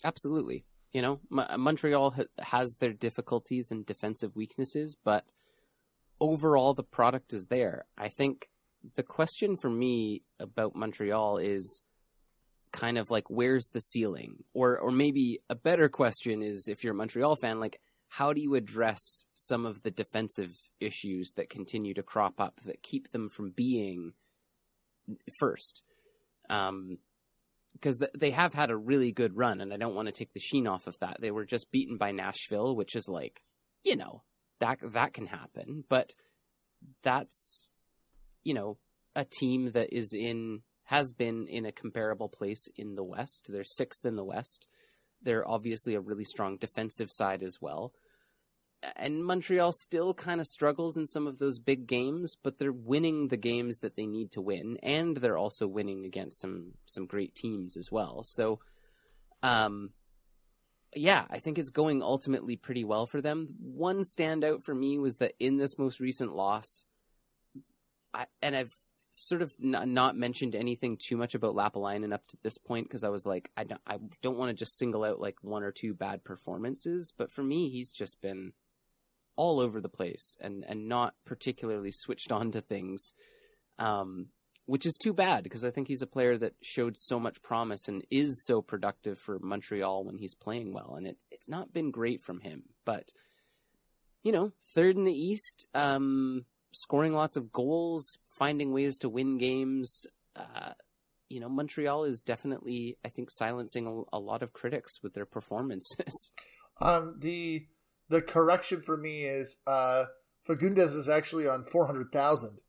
[0.03, 0.65] Absolutely.
[0.93, 5.25] You know, M- Montreal ha- has their difficulties and defensive weaknesses, but
[6.19, 7.85] overall the product is there.
[7.97, 8.49] I think
[8.95, 11.81] the question for me about Montreal is
[12.71, 14.43] kind of like where's the ceiling?
[14.53, 17.79] Or or maybe a better question is if you're a Montreal fan like
[18.09, 22.83] how do you address some of the defensive issues that continue to crop up that
[22.83, 24.11] keep them from being
[25.39, 25.81] first?
[26.49, 26.97] Um,
[27.73, 30.39] because they have had a really good run, and I don't want to take the
[30.39, 31.17] sheen off of that.
[31.19, 33.41] They were just beaten by Nashville, which is like,
[33.83, 34.23] you know,
[34.59, 36.13] that that can happen, but
[37.03, 37.67] that's,
[38.43, 38.77] you know,
[39.15, 43.47] a team that is in has been in a comparable place in the West.
[43.49, 44.67] They're sixth in the West.
[45.21, 47.93] They're obviously a really strong defensive side as well
[48.95, 53.27] and Montreal still kind of struggles in some of those big games, but they're winning
[53.27, 57.35] the games that they need to win, and they're also winning against some some great
[57.35, 58.23] teams as well.
[58.23, 58.59] So,
[59.43, 59.91] um,
[60.95, 63.49] yeah, I think it's going ultimately pretty well for them.
[63.59, 66.85] One standout for me was that in this most recent loss,
[68.13, 68.73] I, and I've
[69.13, 73.03] sort of n- not mentioned anything too much about Lappalainen up to this point because
[73.03, 75.71] I was like, I don't, I don't want to just single out like one or
[75.71, 78.53] two bad performances, but for me, he's just been
[79.41, 83.11] all over the place and and not particularly switched on to things,
[83.79, 84.27] um,
[84.67, 87.87] which is too bad because I think he's a player that showed so much promise
[87.87, 91.89] and is so productive for Montreal when he's playing well, and it it's not been
[91.89, 93.09] great from him, but
[94.21, 99.39] you know, third in the East, um, scoring lots of goals, finding ways to win
[99.39, 100.05] games.
[100.35, 100.73] Uh,
[101.29, 106.31] you know, Montreal is definitely, I think, silencing a, lot of critics with their performances.
[106.79, 107.65] Um, the
[108.11, 110.05] the correction for me is uh,
[110.47, 112.59] Fagundez is actually on four hundred thousand.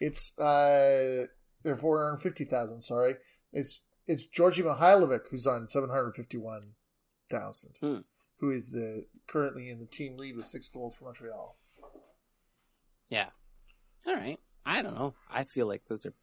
[0.00, 1.26] It's uh,
[1.64, 2.82] or four hundred fifty thousand.
[2.82, 3.14] Sorry,
[3.52, 6.72] it's it's Djordje Mihailovic who's on seven hundred fifty one
[7.30, 7.76] thousand.
[7.80, 7.98] Hmm.
[8.40, 11.56] Who is the currently in the team lead with six goals for Montreal?
[13.08, 13.28] Yeah.
[14.06, 14.38] All right.
[14.66, 15.14] I don't know.
[15.30, 16.14] I feel like those are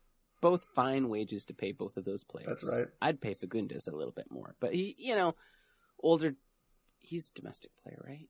[0.42, 2.48] both fine wages to pay both of those players.
[2.48, 2.88] That's right.
[3.02, 5.36] I'd pay Fagundez a little bit more, but he, you know,
[6.00, 6.36] older.
[7.00, 8.28] He's a domestic player, right?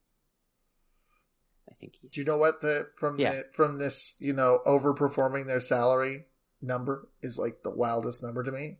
[1.69, 2.07] I think he.
[2.07, 3.31] Do you know what the from yeah.
[3.31, 6.25] the from this you know overperforming their salary
[6.61, 8.77] number is like the wildest number to me?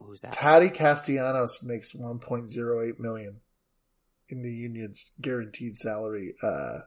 [0.00, 0.32] Who's that?
[0.34, 3.40] Taty Castellanos makes one point zero eight million
[4.28, 6.80] in the union's guaranteed salary uh,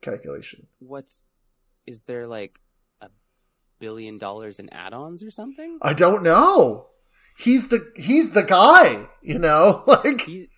[0.00, 0.66] calculation.
[0.78, 1.22] What's
[1.86, 2.58] is there like
[3.00, 3.08] a
[3.78, 5.78] billion dollars in add-ons or something?
[5.82, 6.88] I don't know.
[7.38, 10.48] He's the he's the guy, you know, like he,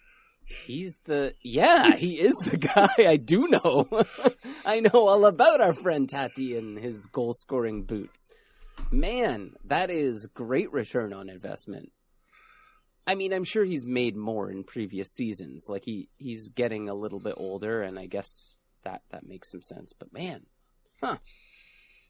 [0.48, 2.88] He's the yeah, he is the guy.
[2.98, 3.86] I do know.
[4.66, 8.30] I know all about our friend Tati and his goal scoring boots.
[8.90, 11.92] Man, that is great return on investment.
[13.06, 15.66] I mean, I'm sure he's made more in previous seasons.
[15.68, 19.62] Like he he's getting a little bit older, and I guess that that makes some
[19.62, 19.92] sense.
[19.92, 20.46] But man,
[21.02, 21.16] huh?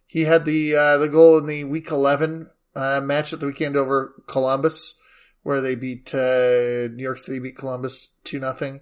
[0.06, 3.76] He had the uh, the goal in the week eleven uh, match at the weekend
[3.76, 4.97] over Columbus,
[5.42, 8.80] where they beat uh, New York City beat Columbus two nothing.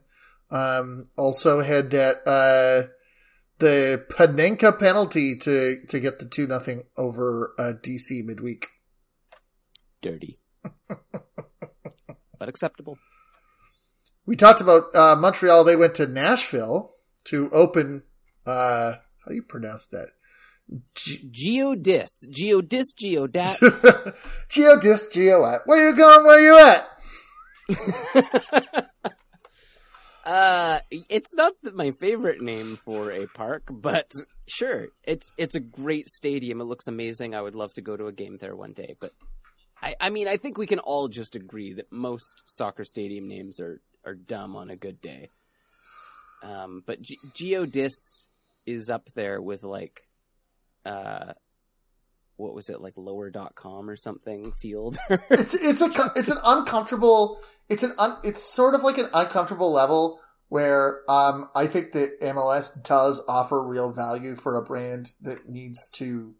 [0.51, 2.93] Um, also had that uh,
[3.59, 8.69] the Panenka penalty to to get the two nothing over uh, DC midweek.
[10.03, 10.39] Dirty,
[10.89, 12.99] but acceptable.
[14.25, 15.65] We talked about uh, Montreal.
[15.65, 16.91] They went to Nashville
[17.25, 18.03] to open.
[18.45, 18.95] Uh,
[19.25, 20.11] how do you pronounce that?
[20.95, 23.57] Geodis, Geodis, Geodat.
[24.49, 25.61] Geodis, Geoat.
[25.67, 26.27] Where you going?
[26.27, 26.89] Where you at?
[30.25, 34.11] uh, it's not my favorite name for a park, but
[34.49, 36.61] sure, it's it's a great stadium.
[36.61, 37.35] It looks amazing.
[37.35, 38.97] I would love to go to a game there one day.
[39.01, 39.13] But
[39.81, 43.61] I, I mean, I think we can all just agree that most soccer stadium names
[43.61, 45.29] are are dumb on a good day.
[46.43, 48.27] Um, but Ge- Geodis
[48.67, 50.06] is up there with like
[50.87, 51.33] uh,
[52.37, 54.99] what was it like lower.com or something field
[55.31, 59.73] it's it's a it's an uncomfortable it's an un, it's sort of like an uncomfortable
[59.73, 65.49] level where um I think that MLS does offer real value for a brand that
[65.49, 66.35] needs to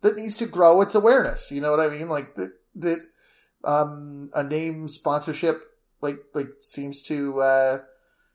[0.00, 1.50] that needs to grow its awareness.
[1.50, 2.08] You know what I mean?
[2.08, 2.98] Like that that
[3.64, 5.62] um a name sponsorship
[6.00, 7.78] like like seems to uh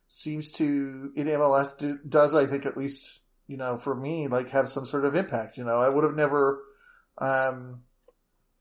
[0.07, 4.49] seems to in MLS do, does I think at least you know, for me, like
[4.49, 5.57] have some sort of impact.
[5.57, 6.61] You know, I would have never,
[7.17, 7.81] um,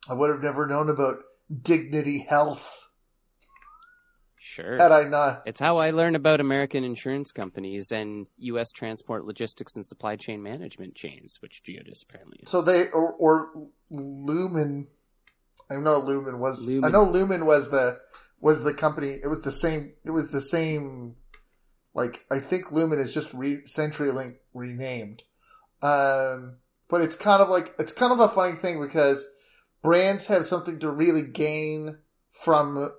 [0.09, 1.17] I would have never known about
[1.63, 2.89] dignity health.
[4.37, 4.77] Sure.
[4.77, 5.45] Had I not.
[5.47, 8.73] It's how I learn about American insurance companies and U.S.
[8.73, 12.51] transport logistics and supply chain management chains, which Geodis apparently is.
[12.51, 13.51] So they, or, or
[13.89, 14.89] Lumen,
[15.71, 16.85] I know Lumen was, Lumen.
[16.85, 18.01] I know Lumen was the,
[18.41, 21.15] was the company, it was the same, it was the same
[21.95, 25.23] like I think Lumen is just re- CenturyLink renamed.
[25.83, 26.57] Um,
[26.89, 29.27] but it's kind of like it's kind of a funny thing because
[29.83, 31.99] brands have something to really gain
[32.29, 32.91] from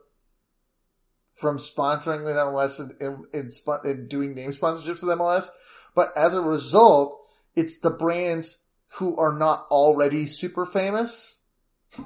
[1.34, 3.52] from sponsoring with MLS and, and,
[3.84, 5.48] and doing name sponsorships with MLS.
[5.96, 7.20] But as a result,
[7.56, 8.64] it's the brands
[8.96, 11.42] who are not already super famous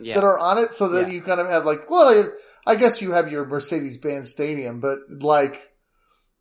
[0.00, 0.14] yeah.
[0.14, 0.74] that are on it.
[0.74, 1.14] So that yeah.
[1.14, 2.30] you kind of have like, well,
[2.66, 5.71] I guess you have your Mercedes Benz Stadium, but like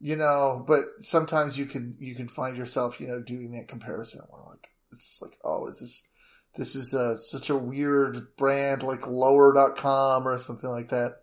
[0.01, 4.21] you know, but sometimes you can you can find yourself, you know, doing that comparison
[4.29, 6.07] where like it's like, oh, is this
[6.55, 11.13] this is a, such a weird brand like lower.com or something like that.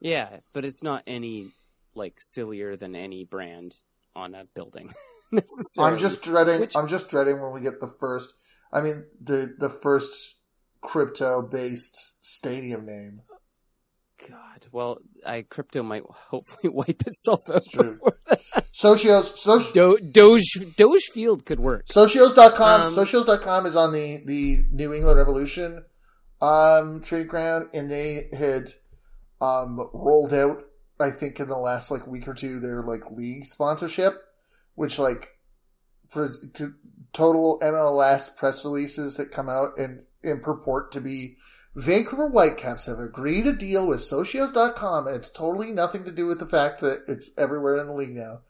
[0.00, 1.48] Yeah, but it's not any
[1.94, 3.76] like sillier than any brand
[4.14, 4.92] on a building.
[5.78, 6.76] I'm just dreading Which...
[6.76, 8.34] I'm just dreading when we get the first
[8.70, 10.40] I mean the the first
[10.82, 13.22] crypto based stadium name.
[14.28, 17.62] God, well, I crypto might hopefully wipe itself out.
[17.70, 17.98] True.
[18.72, 21.86] Socios, Soci- Do, Doge, Doge Field could work.
[21.86, 25.84] Socios.com, um, Socios.com is on the, the New England Revolution,
[26.40, 28.70] um, trading ground, and they had,
[29.40, 30.64] um, rolled out,
[31.00, 34.14] I think in the last, like, week or two, their, like, league sponsorship,
[34.74, 35.38] which, like,
[36.08, 36.28] for
[37.12, 41.36] total MLS press releases that come out and, and purport to be
[41.74, 45.06] Vancouver Whitecaps have agreed a deal with Socios.com.
[45.06, 48.40] It's totally nothing to do with the fact that it's everywhere in the league now.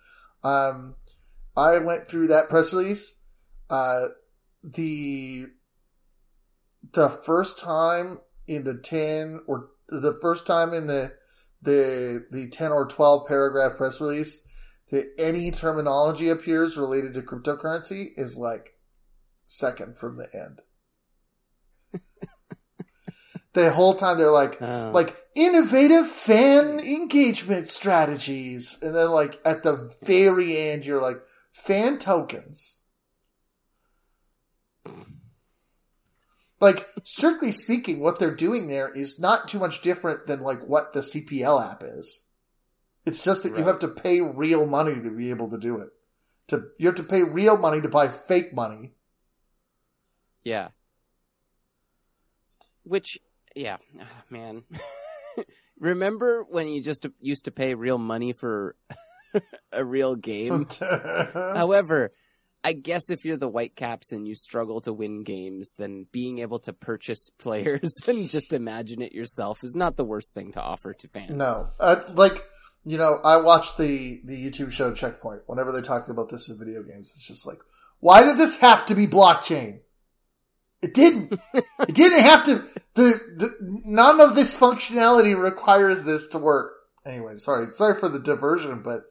[0.42, 0.96] Um,
[1.56, 3.16] I went through that press release.
[3.68, 4.08] Uh,
[4.62, 5.46] the
[6.92, 11.12] the first time in the ten or the first time in the
[11.62, 14.46] the the ten or twelve paragraph press release
[14.90, 18.74] that any terminology appears related to cryptocurrency is like
[19.46, 20.62] second from the end
[23.52, 24.90] the whole time they're like oh.
[24.92, 28.78] like innovative fan engagement strategies.
[28.82, 31.20] And then like at the very end you're like
[31.52, 32.82] fan tokens.
[36.60, 40.92] Like strictly speaking what they're doing there is not too much different than like what
[40.92, 42.26] the cpl app is.
[43.06, 43.60] It's just that right.
[43.60, 45.88] you have to pay real money to be able to do it.
[46.48, 48.92] To you have to pay real money to buy fake money.
[50.44, 50.68] Yeah.
[52.82, 53.18] Which
[53.54, 54.64] yeah, oh, man.
[55.78, 58.76] Remember when you just used to pay real money for
[59.72, 60.66] a real game?
[61.34, 62.12] However,
[62.62, 66.58] I guess if you're the Whitecaps and you struggle to win games, then being able
[66.60, 70.92] to purchase players and just imagine it yourself is not the worst thing to offer
[70.92, 71.30] to fans.
[71.30, 72.44] No, uh, like
[72.84, 75.42] you know, I watched the the YouTube show Checkpoint.
[75.46, 77.58] Whenever they talked about this in video games, it's just like,
[78.00, 79.80] why did this have to be blockchain?
[80.82, 81.38] It didn't.
[81.54, 82.64] it didn't have to.
[82.94, 86.72] the, the none of this functionality requires this to work.
[87.04, 89.02] Anyway, sorry, sorry for the diversion, but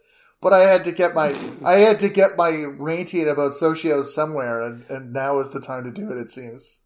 [0.42, 4.62] but I had to get my I had to get my ranting about socios somewhere,
[4.62, 6.18] and and now is the time to do it.
[6.18, 6.82] It seems.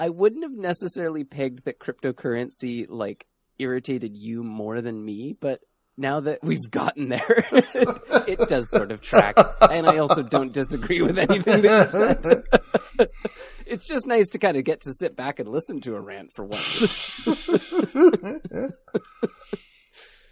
[0.00, 3.26] I wouldn't have necessarily pegged that cryptocurrency like
[3.58, 5.60] irritated you more than me, but
[5.96, 9.36] now that we've gotten there, it does sort of track.
[9.68, 13.08] And I also don't disagree with anything that you've said.
[13.68, 16.32] it's just nice to kind of get to sit back and listen to a rant
[16.32, 17.26] for once.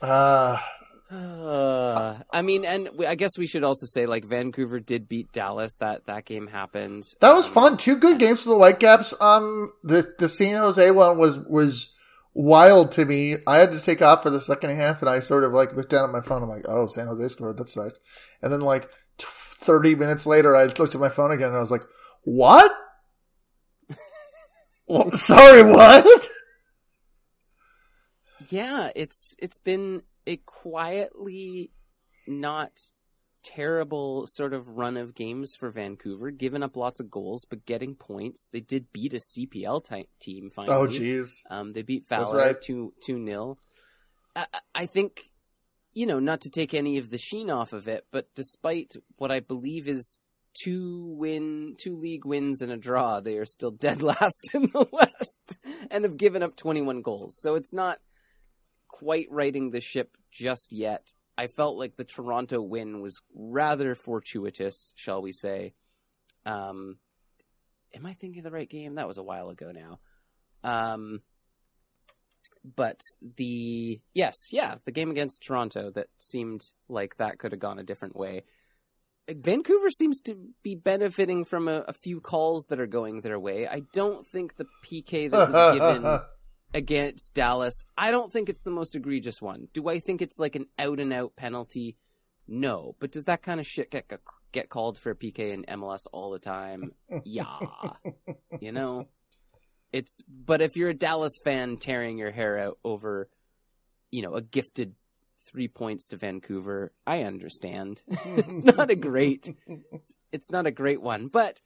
[0.03, 0.59] uh,
[1.11, 5.31] uh, I mean, and we, I guess we should also say like Vancouver did beat
[5.33, 5.77] Dallas.
[5.79, 7.05] That that game happened.
[7.21, 7.77] that was Um, fun.
[7.77, 9.15] Two good games for the Whitecaps.
[9.21, 11.93] Um, the the San Jose one was was
[12.35, 13.37] wild to me.
[13.47, 15.91] I had to take off for the second half, and I sort of like looked
[15.91, 16.43] down at my phone.
[16.43, 17.57] I'm like, oh, San Jose scored.
[17.59, 18.01] That sucked.
[18.43, 21.71] And then like thirty minutes later, I looked at my phone again, and I was
[21.71, 21.85] like,
[22.25, 22.73] what?
[24.89, 26.29] Well, Sorry, what?
[28.49, 31.71] Yeah, it's it's been a quietly
[32.29, 32.71] not
[33.43, 37.95] terrible sort of run of games for Vancouver, giving up lots of goals but getting
[37.95, 38.49] points.
[38.53, 40.77] They did beat a CPL type team finally.
[40.77, 41.31] Oh, jeez.
[41.51, 42.61] Um, they beat Valour right.
[42.61, 43.59] two two nil.
[44.35, 45.23] I, I- I think,
[45.95, 49.31] you know, not to take any of the sheen off of it, but despite what
[49.33, 50.19] I believe is
[50.63, 54.87] two win, two league wins and a draw, they are still dead last in the
[54.93, 55.57] West
[55.91, 57.39] and have given up twenty one goals.
[57.41, 57.99] So it's not
[58.89, 61.13] quite righting the ship just yet.
[61.39, 65.75] I felt like the Toronto win was rather fortuitous, shall we say.
[66.47, 66.97] Um,
[67.95, 68.95] am I thinking of the right game?
[68.95, 69.99] That was a while ago now.
[70.65, 71.21] Um,
[72.75, 73.01] but
[73.37, 77.85] the yes, yeah, the game against Toronto that seemed like that could have gone a
[77.85, 78.45] different way.
[79.29, 83.67] Vancouver seems to be benefiting from a, a few calls that are going their way.
[83.67, 86.21] I don't think the PK that was given
[86.75, 89.69] against Dallas, I don't think it's the most egregious one.
[89.73, 91.97] Do I think it's like an out and out penalty?
[92.47, 94.13] No, but does that kind of shit get
[94.53, 96.93] get called for a PK in MLS all the time?
[97.25, 97.59] Yeah,
[98.61, 99.09] you know,
[99.93, 100.23] it's.
[100.29, 103.29] But if you're a Dallas fan tearing your hair out over,
[104.11, 104.95] you know, a gifted
[105.47, 108.03] three points to Vancouver, I understand.
[108.09, 109.55] it's not a great,
[109.93, 111.61] it's, it's not a great one, but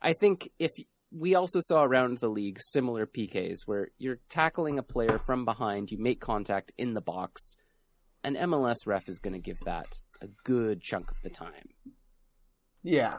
[0.00, 0.72] I think if
[1.10, 5.90] we also saw around the league similar PKs where you're tackling a player from behind,
[5.90, 7.56] you make contact in the box,
[8.22, 9.86] an MLS ref is going to give that
[10.20, 11.70] a good chunk of the time.
[12.82, 13.18] Yeah.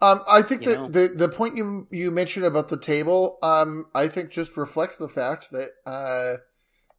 [0.00, 0.88] Um, I think You that know?
[0.88, 5.08] the the point you you mentioned about the table, um, I think just reflects the
[5.08, 6.38] fact that uh,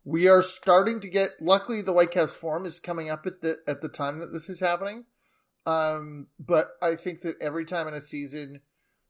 [0.06, 1.32] we are starting to get.
[1.42, 4.60] Luckily, the Whitecaps form is coming up at the at the time that this is
[4.60, 5.06] happening.
[5.66, 8.62] Um, but I think that every time in a season,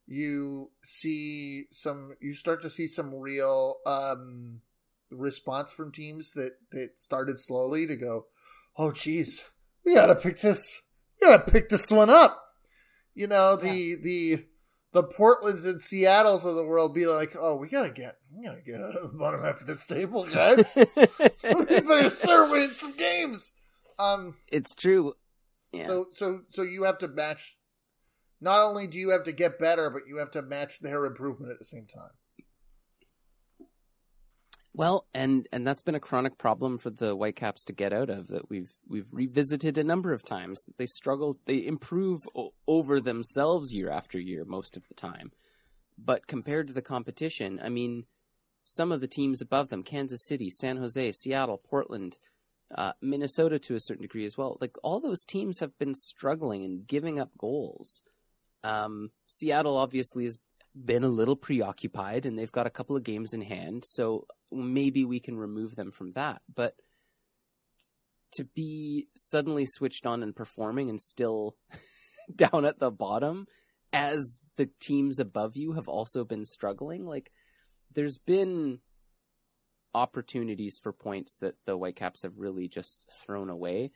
[0.08, 4.62] you see some, you start to see some real um,
[5.12, 8.28] response from teams that that started slowly to go,
[8.78, 9.43] oh, geez,
[9.86, 10.82] we gotta pick this,
[11.22, 12.41] we gotta pick this one up.
[13.14, 14.46] You know, the the
[14.96, 18.62] the Portlands and Seattles of the world be like, oh, we gotta get, we gotta
[18.62, 20.78] get out of the bottom half of this table, guys.
[20.96, 23.52] we better start winning some games.
[24.00, 25.14] Um, it's true.
[25.74, 25.88] Yeah.
[25.88, 27.60] so so so you have to match.
[28.39, 31.52] Not only do you have to get better, but you have to match their improvement
[31.52, 32.12] at the same time.
[34.78, 38.28] Well, and and that's been a chronic problem for the Whitecaps to get out of
[38.28, 42.99] that we've we've revisited a number of times that they struggle they improve o- over
[42.99, 45.32] themselves year after year most of the time.
[45.97, 48.03] But compared to the competition, I mean
[48.65, 52.17] some of the teams above them, Kansas City, San Jose, Seattle, Portland,
[52.76, 54.57] uh, Minnesota to a certain degree as well.
[54.59, 58.03] Like all those teams have been struggling and giving up goals.
[58.61, 60.38] Um, Seattle obviously has
[60.76, 65.06] been a little preoccupied and they've got a couple of games in hand, so maybe
[65.06, 66.41] we can remove them from that.
[66.54, 66.76] But
[68.34, 71.56] to be suddenly switched on and performing and still
[72.36, 73.48] down at the bottom
[73.93, 77.32] as the teams above you have also been struggling, like
[77.93, 78.80] there's been
[79.93, 83.91] opportunities for points that the Whitecaps have really just thrown away.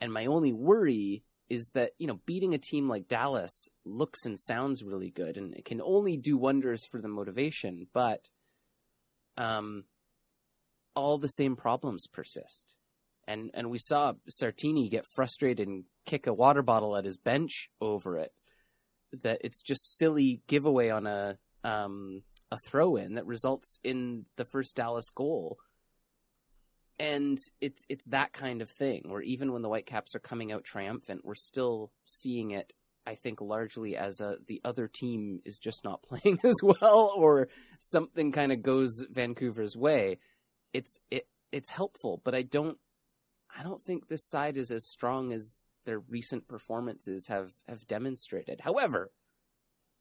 [0.00, 4.38] And my only worry is that, you know, beating a team like Dallas looks and
[4.38, 8.28] sounds really good and it can only do wonders for the motivation, but
[9.36, 9.84] um
[10.94, 12.74] all the same problems persist.
[13.28, 17.68] And and we saw Sartini get frustrated and kick a water bottle at his bench
[17.80, 18.32] over it.
[19.22, 24.44] That it's just silly giveaway on a um a throw in that results in the
[24.44, 25.58] first Dallas goal.
[26.98, 30.64] And it's it's that kind of thing where even when the Whitecaps are coming out
[30.64, 32.72] triumphant, we're still seeing it
[33.06, 37.48] I think largely as a the other team is just not playing as well, or
[37.78, 40.18] something kind of goes Vancouver's way.
[40.72, 42.78] It's it it's helpful, but I don't
[43.58, 48.60] I don't think this side is as strong as their recent performances have have demonstrated.
[48.62, 49.10] However,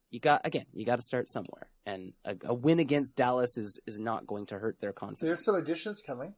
[0.10, 3.80] you got again, you got to start somewhere, and a, a, win against Dallas is
[3.86, 5.26] is not going to hurt their confidence.
[5.26, 6.34] There's some additions coming,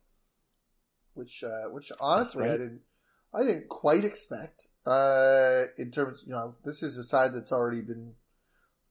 [1.14, 2.52] which uh, which honestly right.
[2.52, 2.82] I didn't
[3.34, 4.68] I didn't quite expect.
[4.86, 8.14] Uh, in terms, you know, this is a side that's already been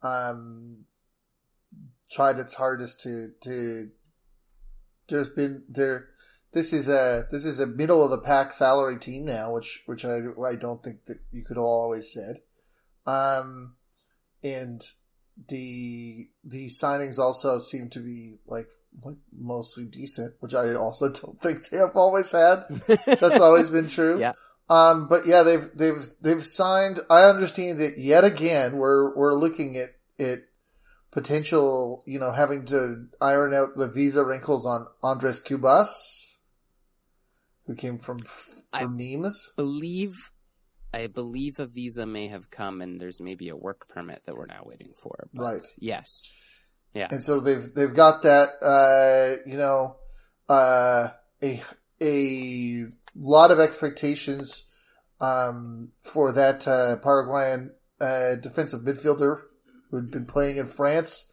[0.03, 0.85] um,
[2.11, 3.91] tried its hardest to to.
[5.09, 6.09] There's been there.
[6.53, 10.05] This is a this is a middle of the pack salary team now, which which
[10.05, 12.41] I I don't think that you could always said.
[13.07, 13.77] Um,
[14.43, 14.83] and
[15.49, 18.69] the the signings also seem to be like
[19.03, 22.65] like mostly decent, which I also don't think they have always had.
[23.07, 24.21] That's always been true.
[24.21, 24.33] Yeah.
[24.69, 26.99] Um, but yeah, they've they've they've signed.
[27.09, 30.49] I understand that yet again we're we're looking at it
[31.13, 36.39] potential, you know, having to iron out the visa wrinkles on Andres Cubas,
[37.67, 39.53] who came from from I Nimes.
[39.57, 40.31] Believe
[40.93, 44.47] I believe a visa may have come, and there's maybe a work permit that we're
[44.47, 45.29] now waiting for.
[45.35, 45.63] right.
[45.79, 46.33] Yes.
[46.97, 47.09] Yeah.
[47.11, 48.55] And so they've they've got that.
[48.63, 49.97] Uh, you know,
[50.49, 51.09] uh,
[51.43, 51.63] a
[52.01, 54.71] a lot of expectations
[55.21, 59.43] um, for that uh, Paraguayan uh, defensive midfielder
[59.91, 61.31] who'd been playing in France.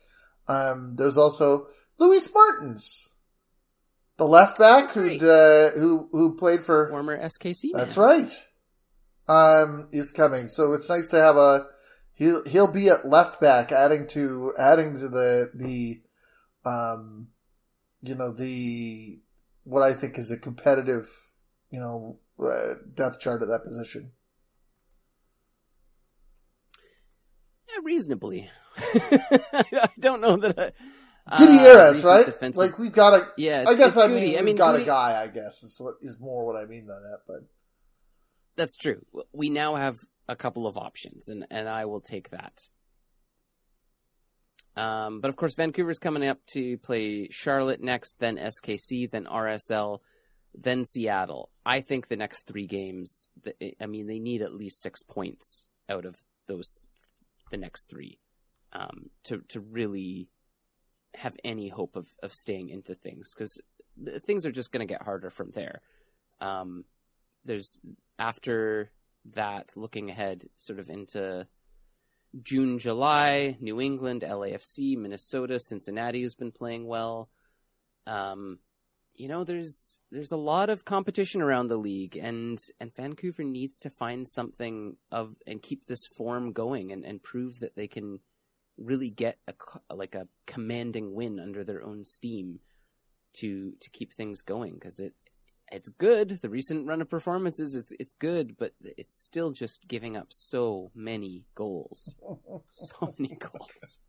[0.50, 3.14] Um, there's also Luis Martins,
[4.18, 7.70] the left back who uh, who who played for former SKC.
[7.74, 8.30] That's right
[9.28, 10.48] um, is coming.
[10.48, 11.68] So it's nice to have a
[12.14, 16.02] he'll he'll be at left back, adding to adding to the the
[16.66, 17.28] um,
[18.02, 19.20] you know the
[19.64, 21.10] what I think is a competitive
[21.70, 24.12] you know uh, depth chart at that position.
[27.70, 28.50] Yeah, reasonably.
[28.78, 30.74] I don't know that.
[31.26, 32.26] I, uh, Gutierrez, right?
[32.26, 32.58] Defensive...
[32.58, 33.28] Like we've got a.
[33.38, 34.84] Yeah, I guess I mean we've I mean, got Goody...
[34.84, 35.22] a guy.
[35.22, 37.48] I guess is what is more what I mean by that, but
[38.56, 39.06] that's true.
[39.32, 42.68] We now have a couple of options, and, and I will take that.
[44.76, 50.00] Um, but of course, Vancouver's coming up to play Charlotte next, then SKC, then RSL,
[50.56, 51.50] then Seattle.
[51.66, 53.30] I think the next three games,
[53.80, 56.16] I mean, they need at least six points out of
[56.48, 56.88] those,
[57.52, 58.20] the next three,
[58.72, 60.30] um, to to really
[61.16, 63.60] have any hope of of staying into things because
[64.26, 65.82] things are just going to get harder from there.
[66.42, 66.86] Um,
[67.46, 67.80] there's
[68.18, 68.92] after
[69.26, 71.48] that, looking ahead, sort of into
[72.42, 77.30] June, July, New England, LAFC, Minnesota, Cincinnati, who's been playing well.
[78.08, 78.60] Um,
[79.16, 83.80] you know, there's there's a lot of competition around the league, and and Vancouver needs
[83.82, 88.20] to find something of and keep this form going, and, and prove that they can
[88.78, 89.54] really get a
[89.94, 92.60] like a commanding win under their own steam
[93.34, 95.14] to to keep things going because it
[95.74, 96.30] it's good.
[96.42, 100.92] The recent run of performances, it's it's good, but it's still just giving up so
[100.94, 102.16] many goals,
[102.70, 104.00] so many goals.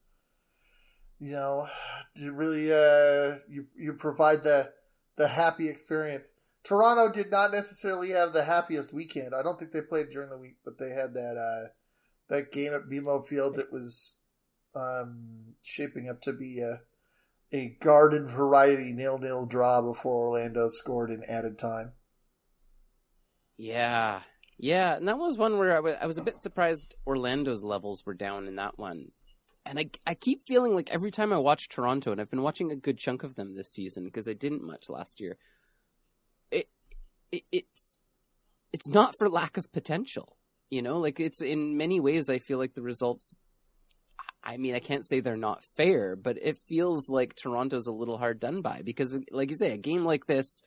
[1.18, 1.68] You know,
[2.14, 4.72] you really uh, you you provide the
[5.16, 6.34] the happy experience.
[6.64, 9.34] Toronto did not necessarily have the happiest weekend.
[9.34, 11.68] I don't think they played during the week, but they had that uh,
[12.28, 14.16] that game at BMO Field that was
[14.74, 16.80] um, shaping up to be a
[17.54, 21.92] a garden variety nil nil draw before Orlando scored in added time.
[23.56, 24.22] Yeah,
[24.58, 28.04] yeah, and that was one where I was, I was a bit surprised Orlando's levels
[28.04, 29.12] were down in that one.
[29.64, 32.72] And I, I keep feeling like every time I watch Toronto, and I've been watching
[32.72, 35.38] a good chunk of them this season because I didn't much last year.
[36.50, 36.68] It,
[37.30, 37.98] it it's
[38.72, 40.36] it's not for lack of potential,
[40.70, 40.98] you know.
[40.98, 43.32] Like it's in many ways, I feel like the results
[44.44, 48.18] I mean, I can't say they're not fair, but it feels like Toronto's a little
[48.18, 50.62] hard done by because, like you say, a game like this,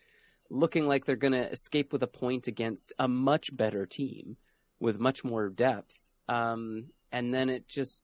[0.49, 4.38] looking like they're going to escape with a point against a much better team
[4.80, 5.93] with much more depth,
[6.28, 8.03] um, and then it just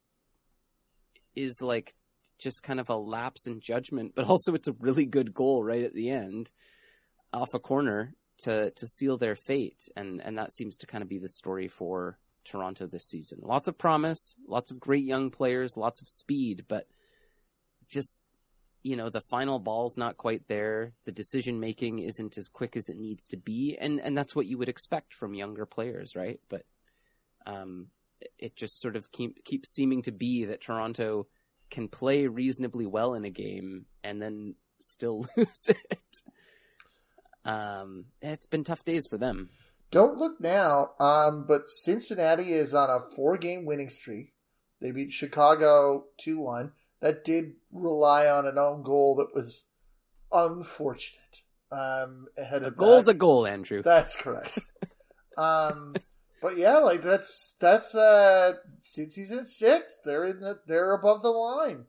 [1.35, 1.95] is like
[2.37, 5.83] just kind of a lapse in judgment, but also it's a really good goal right
[5.83, 6.51] at the end
[7.31, 11.09] off a corner to to seal their fate, and and that seems to kind of
[11.09, 13.39] be the story for Toronto this season.
[13.41, 16.87] Lots of promise, lots of great young players, lots of speed, but
[17.87, 18.21] just
[18.81, 20.93] you know the final ball's not quite there.
[21.05, 24.45] The decision making isn't as quick as it needs to be, and and that's what
[24.45, 26.39] you would expect from younger players, right?
[26.49, 26.63] But
[27.45, 27.87] um,
[28.37, 31.27] it just sort of keep, keeps seeming to be that Toronto
[31.69, 36.21] can play reasonably well in a game and then still lose it.
[37.45, 39.49] Um, it's been tough days for them.
[39.93, 44.33] Don't look now, um, but Cincinnati is on a four game winning streak.
[44.81, 46.71] They beat Chicago 2 1.
[46.99, 49.67] That did rely on an own goal that was
[50.31, 51.43] unfortunate.
[51.71, 53.11] Um, ahead A of goal's that.
[53.11, 53.83] a goal, Andrew.
[53.83, 54.57] That's correct.
[55.37, 55.93] um,
[56.41, 61.29] but yeah, like that's that's uh, Cincy's in sixth, they're in the they're above the
[61.29, 61.85] line.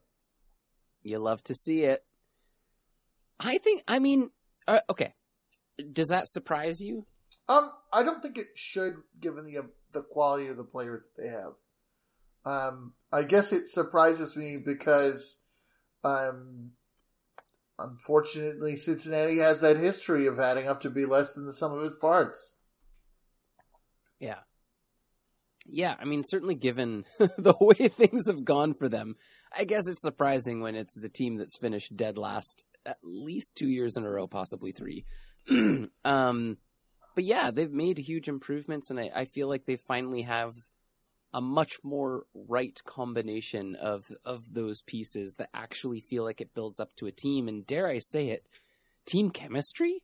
[1.03, 2.05] You love to see it.
[3.41, 3.83] I think.
[3.89, 4.31] I mean,
[4.69, 5.15] uh, okay.
[5.91, 7.07] Does that surprise you?
[7.49, 11.29] Um, I don't think it should, given the the quality of the players that they
[11.29, 11.53] have.
[12.45, 15.39] Um, I guess it surprises me because,
[16.05, 16.73] um,
[17.79, 21.85] unfortunately, Cincinnati has that history of adding up to be less than the sum of
[21.85, 22.57] its parts.
[24.19, 24.41] Yeah.
[25.67, 29.17] Yeah, I mean, certainly given the way things have gone for them,
[29.57, 33.69] I guess it's surprising when it's the team that's finished dead last at least two
[33.69, 35.07] years in a row, possibly three.
[36.05, 36.59] um,
[37.15, 40.55] but yeah, they've made huge improvements, and I, I feel like they finally have
[41.33, 46.79] a much more right combination of of those pieces that actually feel like it builds
[46.79, 47.49] up to a team.
[47.49, 48.47] And dare I say it,
[49.07, 50.03] team chemistry.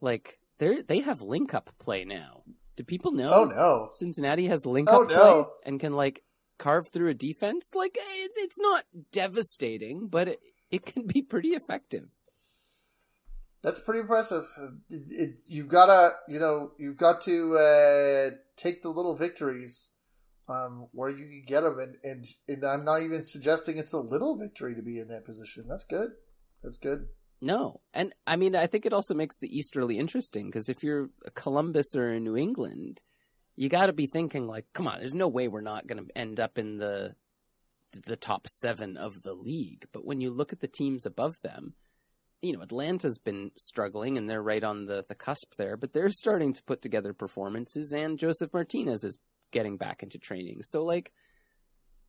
[0.00, 2.42] Like they they have link up play now.
[2.76, 3.30] Do people know?
[3.32, 3.88] Oh no!
[3.92, 5.50] Cincinnati has link Oh, up play no.
[5.66, 6.22] and can like
[6.58, 7.72] carve through a defense.
[7.74, 10.38] Like it, it's not devastating, but it,
[10.70, 12.20] it can be pretty effective.
[13.62, 14.44] That's pretty impressive.
[14.88, 19.90] It, it, you've got to, you know, you've got to uh, take the little victories
[20.48, 24.00] um, where you can get them, and, and and I'm not even suggesting it's a
[24.00, 25.66] little victory to be in that position.
[25.68, 26.10] That's good.
[26.62, 27.08] That's good.
[27.40, 30.82] No, and I mean I think it also makes the East really interesting because if
[30.82, 33.00] you're a Columbus or a New England,
[33.56, 36.18] you got to be thinking like, come on, there's no way we're not going to
[36.18, 37.14] end up in the
[38.06, 39.86] the top seven of the league.
[39.92, 41.74] But when you look at the teams above them,
[42.42, 46.08] you know Atlanta's been struggling and they're right on the the cusp there, but they're
[46.10, 49.18] starting to put together performances, and Josef Martinez is
[49.52, 50.62] getting back into training.
[50.62, 51.12] So like.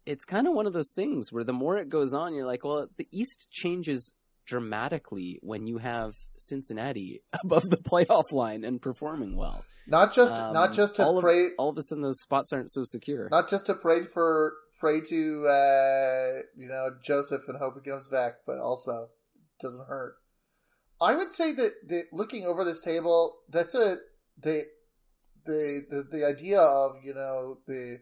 [0.03, 2.63] It's kind of one of those things where the more it goes on, you're like,
[2.63, 4.11] well, the East changes
[4.47, 9.63] dramatically when you have Cincinnati above the playoff line and performing well.
[9.85, 12.51] Not just Um, not just to all of- pray, all of a sudden those spots
[12.51, 13.27] aren't so secure.
[13.29, 18.09] not just to pray for pray to uh, you know Josef and hope he comes
[18.09, 19.09] back, but also
[19.59, 20.15] doesn't hurt.
[21.01, 23.97] I would say that, looking over this table, that's a
[24.37, 24.65] the
[25.45, 28.01] the the the idea of you know the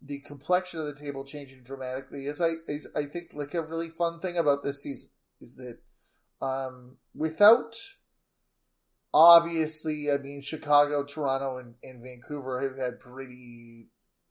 [0.00, 3.88] the complexion of the table changing dramatically is I is I think like a really
[3.88, 5.10] fun thing about this season
[5.40, 5.78] is that
[6.40, 7.74] um without
[9.12, 13.88] obviously I mean Chicago, Toronto and, and Vancouver have had pretty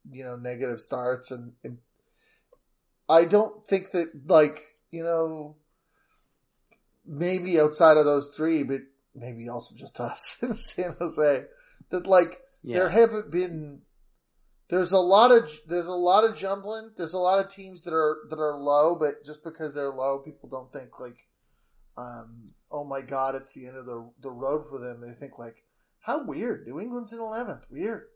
[0.10, 1.80] you know negative starts and, and
[3.10, 5.58] I don't think that like you know
[7.08, 8.82] maybe outside of those three but
[9.16, 11.46] maybe also just us in San Jose
[11.90, 12.78] that like yeah.
[12.78, 13.82] there haven't been
[14.70, 16.92] there's a lot of there's a lot of jumbling.
[16.98, 20.22] There's a lot of teams that are that are low but just because they're low
[20.24, 21.28] people don't think like
[21.98, 25.02] um oh my god it's the end of the the road for them.
[25.02, 25.64] They think like
[26.02, 26.68] how weird.
[26.68, 28.08] New england's in 11th weird.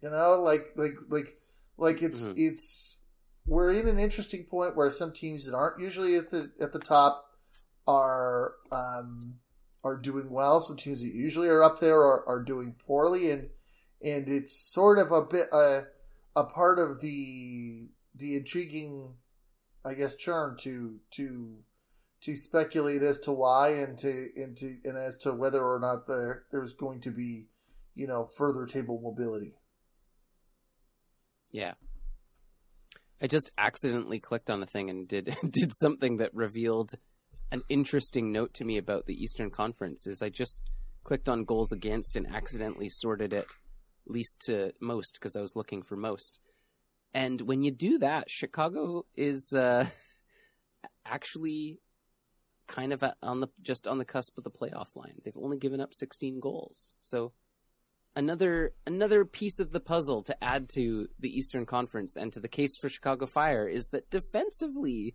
[0.00, 1.36] You know like like like
[1.76, 2.34] like it's Mhm.
[2.36, 2.98] it's
[3.46, 6.78] we're in an interesting point where some teams that aren't usually at the at the
[6.78, 7.25] top
[7.86, 9.36] are um
[9.84, 13.50] are doing well some teams that usually are up there are, are doing poorly and
[14.02, 15.82] and it's sort of a bit uh,
[16.34, 19.14] a part of the the intriguing
[19.84, 21.58] I guess churn to to
[22.22, 26.06] to speculate as to why and to and to and as to whether or not
[26.06, 27.46] there there's going to be
[27.94, 29.54] you know further table mobility.
[31.50, 31.74] Yeah.
[33.22, 36.92] I just accidentally clicked on a thing and did did something that revealed
[37.50, 40.06] an interesting note to me about the Eastern Conference.
[40.06, 40.62] Is I just
[41.04, 43.46] clicked on goals against and accidentally sorted it
[44.06, 46.38] least to most because I was looking for most.
[47.14, 49.86] And when you do that, Chicago is uh,
[51.06, 51.80] actually
[52.66, 55.14] kind of on the just on the cusp of the playoff line.
[55.24, 57.32] They've only given up 16 goals, so
[58.16, 62.48] another another piece of the puzzle to add to the Eastern Conference and to the
[62.48, 65.14] case for Chicago Fire is that defensively,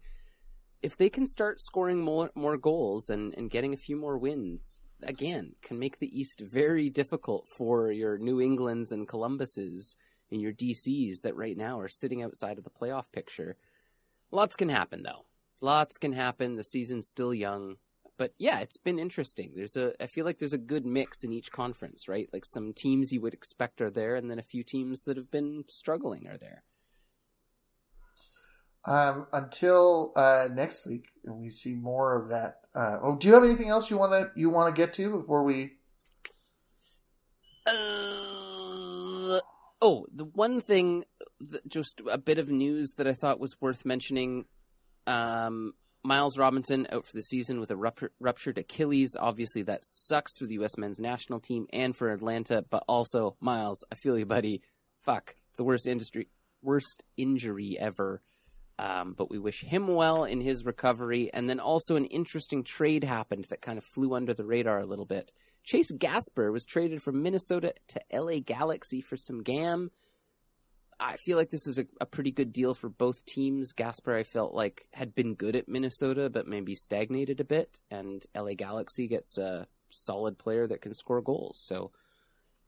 [0.82, 4.82] if they can start scoring more more goals and, and getting a few more wins,
[5.04, 9.96] again, can make the East very difficult for your New Englands and Columbuses
[10.32, 13.58] and your DCs that right now are sitting outside of the playoff picture.
[14.32, 15.26] Lots can happen though.
[15.60, 16.56] Lots can happen.
[16.56, 17.76] The season's still young
[18.22, 19.54] but yeah, it's been interesting.
[19.56, 22.30] There's a I feel like there's a good mix in each conference, right?
[22.32, 25.32] Like some teams you would expect are there, and then a few teams that have
[25.32, 26.62] been struggling are there.
[28.84, 32.62] Um, until uh, next week, and we see more of that.
[32.74, 35.12] Uh, oh, do you have anything else you want to you want to get to
[35.12, 35.74] before we?
[37.68, 39.40] Uh,
[39.82, 41.04] oh, the one thing,
[41.68, 44.46] just a bit of news that I thought was worth mentioning.
[45.06, 49.16] Um, Miles Robinson out for the season with a ruptured Achilles.
[49.20, 50.78] Obviously, that sucks for the U.S.
[50.78, 52.66] men's national team and for Atlanta.
[52.68, 54.62] But also, Miles, I feel you, buddy.
[55.02, 56.28] Fuck, the worst industry,
[56.62, 58.22] worst injury ever.
[58.82, 61.30] Um, but we wish him well in his recovery.
[61.32, 64.88] And then also an interesting trade happened that kind of flew under the radar a
[64.88, 65.32] little bit.
[65.64, 69.92] Chase Gasper was traded from Minnesota to LA Galaxy for some GAM.
[71.00, 73.72] I feel like this is a, a, pretty good deal for both teams.
[73.72, 77.82] Gasper, I felt like, had been good at Minnesota, but maybe stagnated a bit.
[77.92, 81.60] And LA Galaxy gets a solid player that can score goals.
[81.64, 81.92] So,